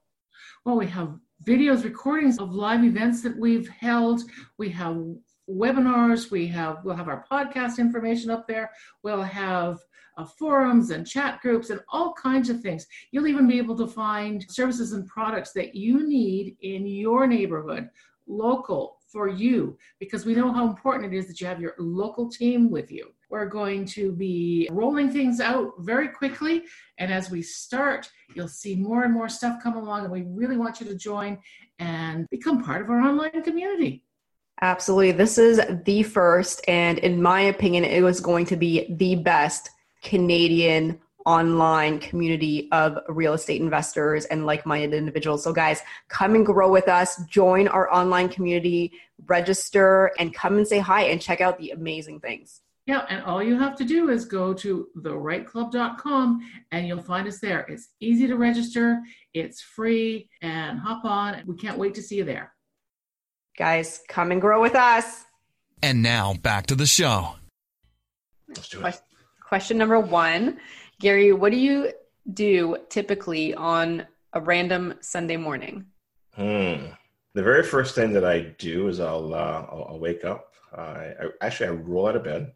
[0.66, 4.22] Well, we have videos, recordings of live events that we've held.
[4.58, 5.02] We have
[5.48, 6.30] webinars.
[6.30, 8.70] We have we'll have our podcast information up there.
[9.02, 9.78] We'll have
[10.16, 12.86] uh, forums and chat groups and all kinds of things.
[13.12, 17.88] You'll even be able to find services and products that you need in your neighborhood,
[18.26, 22.28] local for you, because we know how important it is that you have your local
[22.30, 23.12] team with you.
[23.30, 26.64] We're going to be rolling things out very quickly.
[26.98, 30.04] And as we start, you'll see more and more stuff come along.
[30.04, 31.38] And we really want you to join
[31.78, 34.02] and become part of our online community.
[34.60, 35.12] Absolutely.
[35.12, 39.70] This is the first, and in my opinion, it was going to be the best
[40.02, 45.44] Canadian online community of real estate investors and like minded individuals.
[45.44, 48.92] So, guys, come and grow with us, join our online community,
[49.26, 52.62] register, and come and say hi and check out the amazing things.
[52.86, 56.40] Yeah, and all you have to do is go to thereiteclub.com
[56.72, 57.66] and you'll find us there.
[57.68, 59.02] It's easy to register,
[59.34, 61.42] it's free, and hop on.
[61.46, 62.54] We can't wait to see you there.
[63.58, 65.26] Guys, come and grow with us.
[65.82, 67.34] And now back to the show.
[68.48, 68.80] Let's do it.
[68.80, 69.04] Question,
[69.46, 70.58] question number one
[71.00, 71.92] Gary, what do you
[72.34, 75.86] do typically on a random Sunday morning?
[76.34, 76.86] Hmm.
[77.34, 80.54] The very first thing that I do is I'll uh, I'll, I'll wake up.
[80.76, 82.52] Uh, I, actually I roll out of bed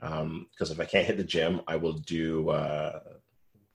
[0.00, 3.00] because if I can't hit the gym, I will do uh,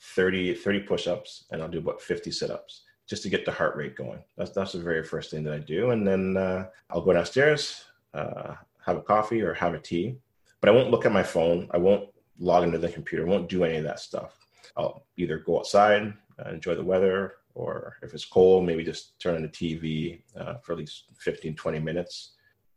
[0.01, 3.95] 30, 30 push-ups and I'll do about 50 sit-ups just to get the heart rate
[3.95, 4.23] going.
[4.35, 7.85] That's that's the very first thing that I do, and then uh, I'll go downstairs,
[8.15, 10.15] uh, have a coffee or have a tea,
[10.59, 11.67] but I won't look at my phone.
[11.71, 12.10] I won't
[12.41, 13.25] log into the computer.
[13.25, 14.37] I won't do any of that stuff.
[14.75, 16.13] I'll either go outside,
[16.43, 20.55] uh, enjoy the weather, or if it's cold, maybe just turn on the TV uh,
[20.55, 22.33] for at least 15, 20 minutes.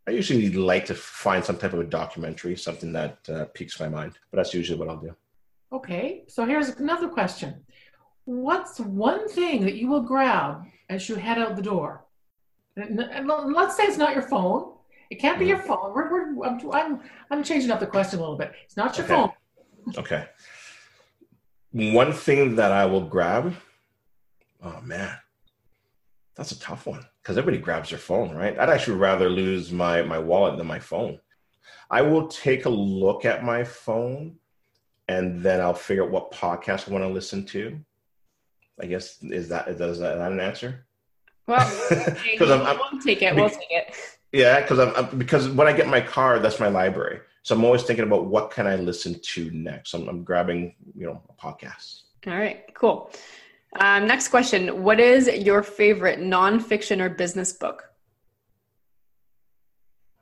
[0.06, 3.88] I usually like to find some type of a documentary, something that uh, piques my
[3.88, 5.14] mind, but that's usually what I'll do.
[5.72, 7.64] Okay, so here's another question.
[8.26, 12.04] What's one thing that you will grab as you head out the door?
[12.76, 14.72] Let's say it's not your phone.
[15.10, 15.68] It can't be your mm-hmm.
[15.68, 15.94] phone.
[15.94, 17.00] We're, we're, I'm, I'm,
[17.30, 18.52] I'm changing up the question a little bit.
[18.64, 19.14] It's not your okay.
[19.14, 19.32] phone.
[19.96, 20.26] Okay.
[21.72, 23.54] One thing that I will grab.
[24.62, 25.16] Oh man,
[26.36, 28.58] that's a tough one because everybody grabs their phone, right?
[28.58, 31.18] I'd actually rather lose my my wallet than my phone.
[31.90, 34.36] I will take a look at my phone,
[35.08, 37.78] and then I'll figure out what podcast I want to listen to.
[38.80, 40.86] I guess is that is that, an answer?
[41.46, 41.88] Well,
[42.32, 43.34] because I'm, I'm, we'll take it.
[43.34, 43.96] We'll take it.
[44.32, 47.20] Yeah, because I'm, I'm, because when I get my car, that's my library.
[47.44, 49.92] So I'm always thinking about what can I listen to next.
[49.92, 52.04] I'm, I'm grabbing, you know, a podcast.
[52.26, 53.10] All right, cool.
[53.78, 57.84] Um, next question: What is your favorite nonfiction or business book?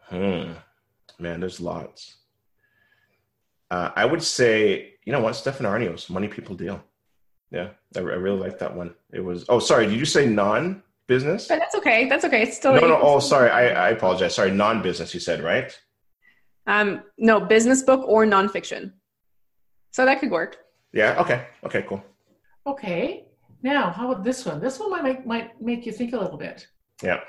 [0.08, 0.54] Hmm,
[1.20, 2.16] man, there's lots.
[3.70, 6.82] Uh, I would say, you know what, Stefan Aarnio's Money People Deal.
[7.52, 8.94] Yeah, I, I really like that one.
[9.12, 9.44] It was.
[9.48, 10.82] Oh, sorry, did you say non?
[11.06, 11.48] business?
[11.48, 12.08] But that's okay.
[12.08, 12.42] That's okay.
[12.42, 12.98] It's still no, no.
[13.00, 13.50] Oh, sorry.
[13.50, 14.34] I, I apologize.
[14.34, 15.12] Sorry, non-business.
[15.12, 15.78] You said right?
[16.66, 18.92] Um, no, business book or nonfiction.
[19.90, 20.58] So that could work.
[20.92, 21.20] Yeah.
[21.20, 21.46] Okay.
[21.64, 21.84] Okay.
[21.88, 22.02] Cool.
[22.66, 23.26] Okay.
[23.62, 24.60] Now, how about this one?
[24.60, 26.66] This one might make might make you think a little bit.
[27.02, 27.20] Yeah.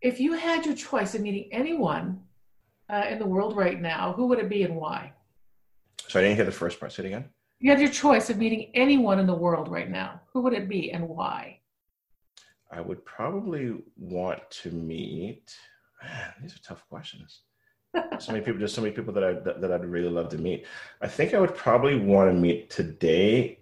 [0.00, 2.20] If you had your choice of meeting anyone
[2.90, 5.12] uh, in the world right now, who would it be and why?
[6.08, 6.92] So I didn't hear the first part.
[6.92, 7.28] Say it again.
[7.60, 10.20] You had your choice of meeting anyone in the world right now.
[10.32, 11.60] Who would it be and why?
[12.72, 15.54] I would probably want to meet.
[16.02, 17.42] Man, these are tough questions.
[17.94, 20.66] So many people, just so many people that I that I'd really love to meet.
[21.00, 23.58] I think I would probably want to meet today.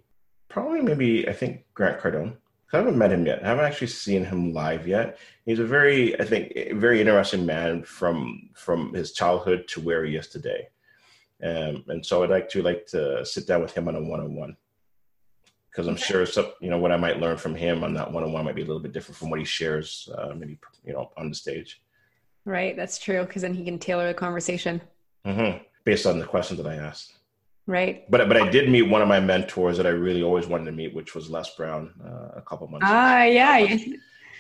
[0.49, 2.37] Probably maybe I think Grant Cardone.
[2.73, 3.43] I haven't met him yet.
[3.43, 5.19] I haven't actually seen him live yet.
[5.45, 10.17] He's a very, I think, very interesting man from from his childhood to where he
[10.17, 10.69] is today.
[11.43, 14.21] Um, and so I'd like to like to sit down with him on a one
[14.21, 14.57] on one
[15.71, 18.23] because I'm sure some, you know what I might learn from him on that one
[18.23, 20.93] on one might be a little bit different from what he shares, uh, maybe you
[20.93, 21.81] know on the stage.
[22.45, 23.23] Right, that's true.
[23.25, 24.81] Because then he can tailor the conversation
[25.27, 25.63] mm-hmm.
[25.85, 27.15] based on the questions that I asked.
[27.67, 28.11] Right.
[28.11, 30.73] But but I did meet one of my mentors that I really always wanted to
[30.73, 32.87] meet, which was Les Brown, uh, a couple months.
[32.89, 33.33] Ah, ago.
[33.33, 33.77] yeah,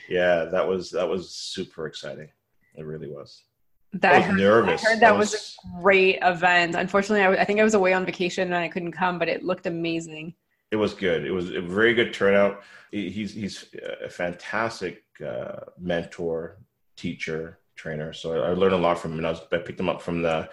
[0.09, 0.44] yeah.
[0.46, 2.28] That was that was super exciting.
[2.74, 3.44] It really was.
[3.92, 4.84] That I was heard, nervous.
[4.84, 6.74] I heard that was, was, a great event.
[6.74, 9.44] Unfortunately, I, I think I was away on vacation and I couldn't come, but it
[9.44, 10.34] looked amazing.
[10.72, 11.24] It was good.
[11.24, 12.62] It was a very good turnout.
[12.90, 13.66] He's he's
[14.03, 16.59] a fantastic uh, mentor,
[16.96, 18.12] teacher, trainer.
[18.12, 19.24] So I learned a lot from him.
[19.24, 20.49] I, was, I picked him up from the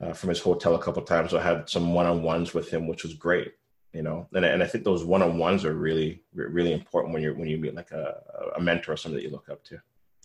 [0.00, 1.30] uh, from his hotel a couple times.
[1.30, 3.52] So I had some one on ones with him, which was great.
[3.92, 7.22] You know, and and I think those one on ones are really really important when
[7.22, 8.22] you're when you meet like a,
[8.56, 9.78] a mentor or somebody that you look up to.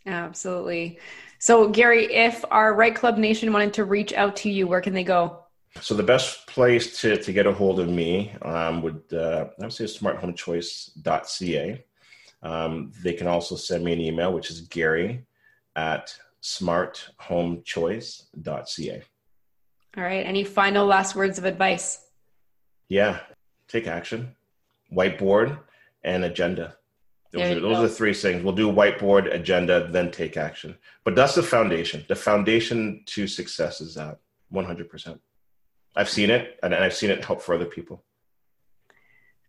[0.05, 0.99] Absolutely.
[1.39, 4.93] So Gary, if our REITE Club Nation wanted to reach out to you, where can
[4.93, 5.43] they go?
[5.81, 9.63] So the best place to, to get a hold of me um, would uh, I
[9.63, 11.83] would say smarthomechoice.ca.
[12.41, 15.25] Um, they can also send me an email, which is Gary
[15.75, 19.01] at smarthomechoice.ca.
[19.97, 20.25] All right.
[20.25, 22.05] Any final last words of advice?
[22.87, 23.19] Yeah,
[23.67, 24.35] take action.
[24.93, 25.59] Whiteboard
[26.03, 26.77] and agenda.
[27.33, 28.41] Those, are, those are the three things.
[28.41, 30.77] We'll do whiteboard, agenda, then take action.
[31.03, 32.05] But that's the foundation.
[32.07, 34.19] The foundation to success is that
[34.53, 35.19] 100%.
[35.97, 38.05] I've seen it, and I've seen it help for other people.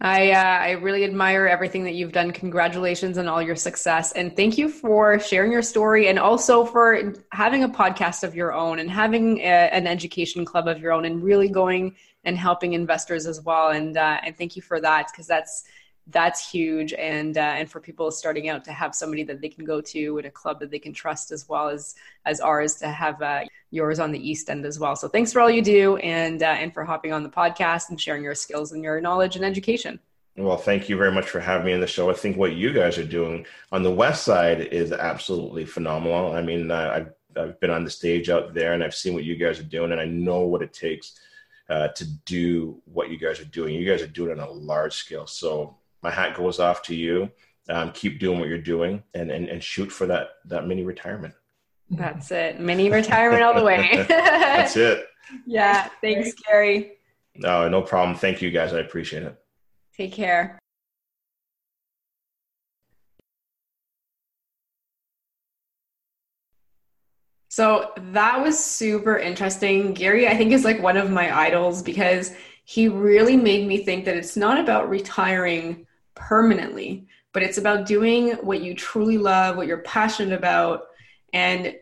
[0.01, 2.31] I uh, I really admire everything that you've done.
[2.31, 7.15] Congratulations on all your success, and thank you for sharing your story, and also for
[7.33, 9.43] having a podcast of your own, and having a,
[9.73, 13.71] an education club of your own, and really going and helping investors as well.
[13.71, 15.65] And uh, and thank you for that because that's
[16.11, 16.93] that's huge.
[16.95, 20.19] And uh, and for people starting out to have somebody that they can go to
[20.19, 21.95] at a club that they can trust as well as
[22.25, 24.97] as ours to have uh, yours on the east end as well.
[24.97, 28.01] So thanks for all you do and uh, and for hopping on the podcast and
[28.01, 29.99] sharing your skills and your knowledge and education.
[30.37, 32.11] Well thank you very much for having me in the show.
[32.11, 36.33] I think what you guys are doing on the west side is absolutely phenomenal.
[36.33, 39.23] I mean uh, I've, I've been on the stage out there and i've seen what
[39.23, 41.21] you guys are doing and i know what it takes
[41.69, 43.75] uh, to do what you guys are doing.
[43.75, 45.27] You guys are doing it on a large scale.
[45.27, 47.31] So my hat goes off to you.
[47.71, 51.35] Um, keep doing what you're doing and, and, and shoot for that, that mini retirement.
[51.91, 52.61] That's it.
[52.61, 54.07] Mini retirement all the way.
[54.09, 55.07] That's it.
[55.47, 55.89] Yeah.
[56.01, 56.93] Thanks, Gary.
[57.37, 58.17] No, no problem.
[58.17, 58.73] Thank you guys.
[58.73, 59.39] I appreciate it.
[59.97, 60.59] Take care.
[67.51, 69.93] So that was super interesting.
[69.93, 72.33] Gary, I think, is like one of my idols because
[72.65, 75.87] he really made me think that it's not about retiring
[76.19, 80.87] permanently, but it's about doing what you truly love, what you're passionate about,
[81.33, 81.75] and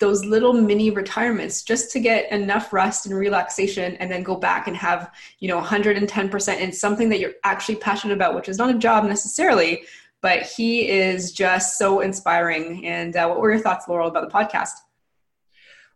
[0.00, 4.66] those little mini retirements just to get enough rest and relaxation and then go back
[4.66, 8.74] and have you know 110% in something that you're actually passionate about which is not
[8.74, 9.84] a job necessarily
[10.24, 12.86] but he is just so inspiring.
[12.86, 14.72] And uh, what were your thoughts laurel about the podcast?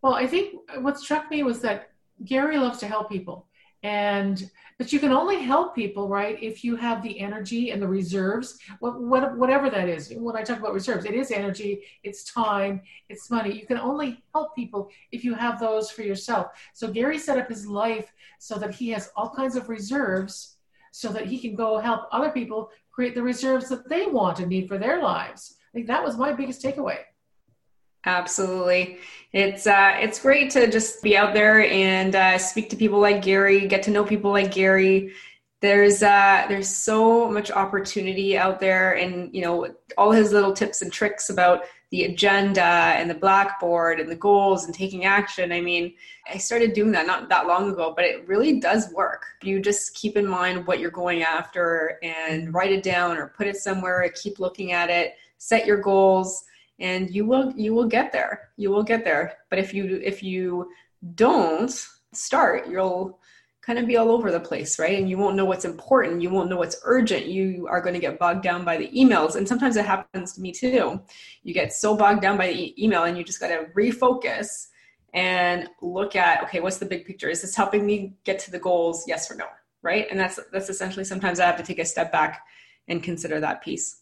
[0.03, 1.91] Well i think what struck me was that
[2.25, 3.48] gary loves to help people
[3.83, 7.87] and but you can only help people right if you have the energy and the
[7.87, 10.13] reserves what, what, whatever that is.
[10.17, 13.53] When i talk about reserves it is energy it's time it's money.
[13.59, 16.49] You can only help people if you have those for yourself.
[16.75, 20.57] So gary set up his life so that he has all kinds of reserves
[20.91, 24.49] so that he can go help other people create the reserves that they want and
[24.49, 25.57] need for their lives.
[25.71, 26.99] I think that was my biggest takeaway
[28.05, 28.99] Absolutely.
[29.33, 33.23] It's uh, it's great to just be out there and uh, speak to people like
[33.23, 35.13] Gary, get to know people like Gary.
[35.61, 39.69] There's uh, there's so much opportunity out there, and you know
[39.99, 44.65] all his little tips and tricks about the agenda and the blackboard and the goals
[44.65, 45.53] and taking action.
[45.53, 45.95] I mean,
[46.33, 49.25] I started doing that not that long ago, but it really does work.
[49.43, 53.47] You just keep in mind what you're going after and write it down or put
[53.47, 54.11] it somewhere.
[54.15, 55.15] Keep looking at it.
[55.39, 56.45] Set your goals
[56.79, 58.51] and you will you will get there.
[58.57, 59.39] You will get there.
[59.51, 60.71] But if you if you
[61.15, 61.73] don't
[62.13, 63.21] start you'll
[63.61, 64.99] kind of be all over the place right?
[64.99, 66.23] And you won't know what's important.
[66.23, 67.27] You won't know what's urgent.
[67.27, 69.37] You are going to get bogged down by the emails.
[69.37, 71.01] And sometimes it happens to me too.
[71.43, 74.69] You get so bogged down by the email and you just got to refocus
[75.15, 77.29] and look at okay what's the big picture?
[77.29, 79.05] Is this helping me get to the goals?
[79.07, 79.47] Yes or no
[79.83, 80.07] right?
[80.11, 82.43] And that's that's essentially sometimes i have to take a step back
[82.89, 83.98] and consider that piece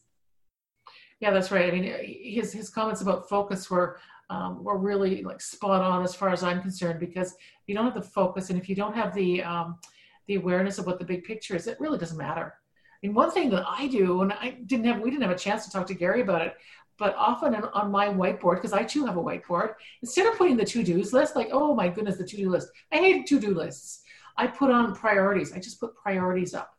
[1.21, 1.73] yeah, that's right.
[1.73, 1.95] I mean,
[2.35, 3.99] his his comments about focus were
[4.29, 7.85] um, were really like spot on as far as I'm concerned because if you don't
[7.85, 9.79] have the focus and if you don't have the um,
[10.27, 12.55] the awareness of what the big picture is, it really doesn't matter.
[13.03, 15.39] I mean, one thing that I do, and I didn't have we didn't have a
[15.39, 16.57] chance to talk to Gary about it,
[16.99, 20.65] but often on my whiteboard because I too have a whiteboard, instead of putting the
[20.67, 23.55] to dos list, like oh my goodness, the to do list, I hate to do
[23.55, 24.03] lists.
[24.37, 25.55] I put on priorities.
[25.55, 26.75] I just put priorities up,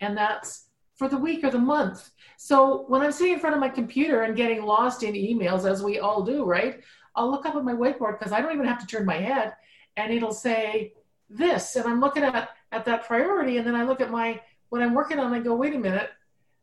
[0.00, 0.67] and that's
[0.98, 2.10] for the week or the month.
[2.36, 5.82] So when I'm sitting in front of my computer and getting lost in emails, as
[5.82, 6.82] we all do, right?
[7.14, 9.54] I'll look up at my whiteboard because I don't even have to turn my head
[9.96, 10.92] and it'll say
[11.30, 11.76] this.
[11.76, 13.56] And I'm looking at, at that priority.
[13.58, 15.78] And then I look at my, what I'm working on, and I go, wait a
[15.78, 16.10] minute,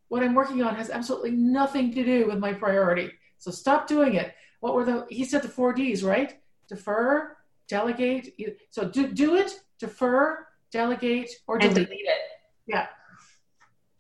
[0.10, 3.12] what I'm working on has absolutely nothing to do with my priority.
[3.38, 4.34] So stop doing it.
[4.60, 6.38] What were the, he said the four D's, right?
[6.70, 8.34] Defer, delegate.
[8.70, 12.22] So do, do it, defer, delegate, or delete, delete it.
[12.68, 12.88] Yeah.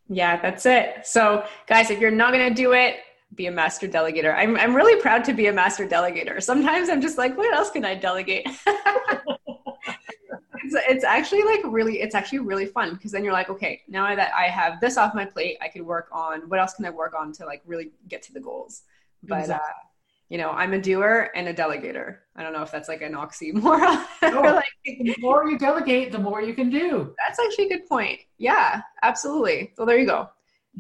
[0.07, 1.05] Yeah, that's it.
[1.05, 2.97] So, guys, if you're not going to do it,
[3.33, 4.35] be a master delegator.
[4.35, 6.41] I'm, I'm really proud to be a master delegator.
[6.41, 8.45] Sometimes I'm just like, what else can I delegate?
[10.65, 14.15] it's, it's actually like really, it's actually really fun because then you're like, okay, now
[14.15, 16.91] that I have this off my plate, I can work on what else can I
[16.91, 18.83] work on to like really get to the goals.
[19.23, 19.65] But exactly.
[19.65, 19.85] uh,
[20.35, 22.17] you know, I'm a doer and a delegator.
[22.35, 24.05] I don't know if that's like an oxymoron.
[24.21, 27.15] No, like, the more you delegate, the more you can do.
[27.25, 28.19] That's actually a good point.
[28.37, 29.71] Yeah, absolutely.
[29.77, 30.29] So there you go.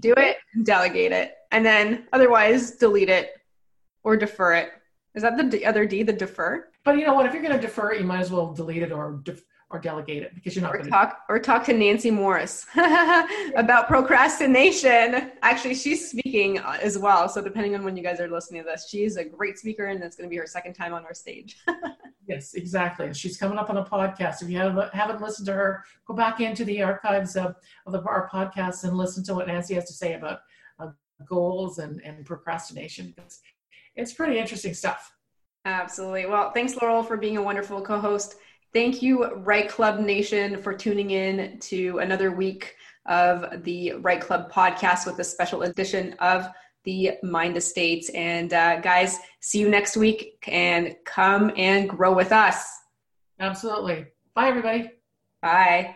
[0.01, 3.31] Do it, delegate it, and then otherwise delete it
[4.03, 4.71] or defer it.
[5.13, 6.67] Is that the other D, the defer?
[6.83, 7.25] But you know what?
[7.25, 9.79] If you're going to defer it, you might as well delete it or def- or
[9.79, 12.67] delegate it because you're not going to talk or talk to Nancy Morris
[13.55, 15.31] about procrastination.
[15.41, 17.27] Actually, she's speaking as well.
[17.27, 20.03] So depending on when you guys are listening to this, she's a great speaker, and
[20.03, 21.57] it's going to be her second time on our stage.
[22.27, 23.11] yes, exactly.
[23.13, 24.43] She's coming up on a podcast.
[24.43, 27.55] If you haven't, haven't listened to her, go back into the archives of,
[27.87, 30.41] of the, our podcasts and listen to what Nancy has to say about
[30.79, 30.89] uh,
[31.27, 33.15] goals and, and procrastination.
[33.17, 33.41] It's,
[33.95, 35.11] it's pretty interesting stuff.
[35.65, 36.27] Absolutely.
[36.27, 38.35] Well, thanks, Laurel, for being a wonderful co-host.
[38.75, 44.51] Thank you, REITE Club Nation, for tuning in to another week of the REITE Club
[44.51, 46.49] podcast with a special edition of
[46.83, 48.09] the Mind Estates.
[48.09, 52.69] And uh, guys, see you next week and come and grow with us.
[53.39, 54.07] Absolutely.
[54.33, 54.91] Bye, everybody.
[55.41, 55.95] Bye.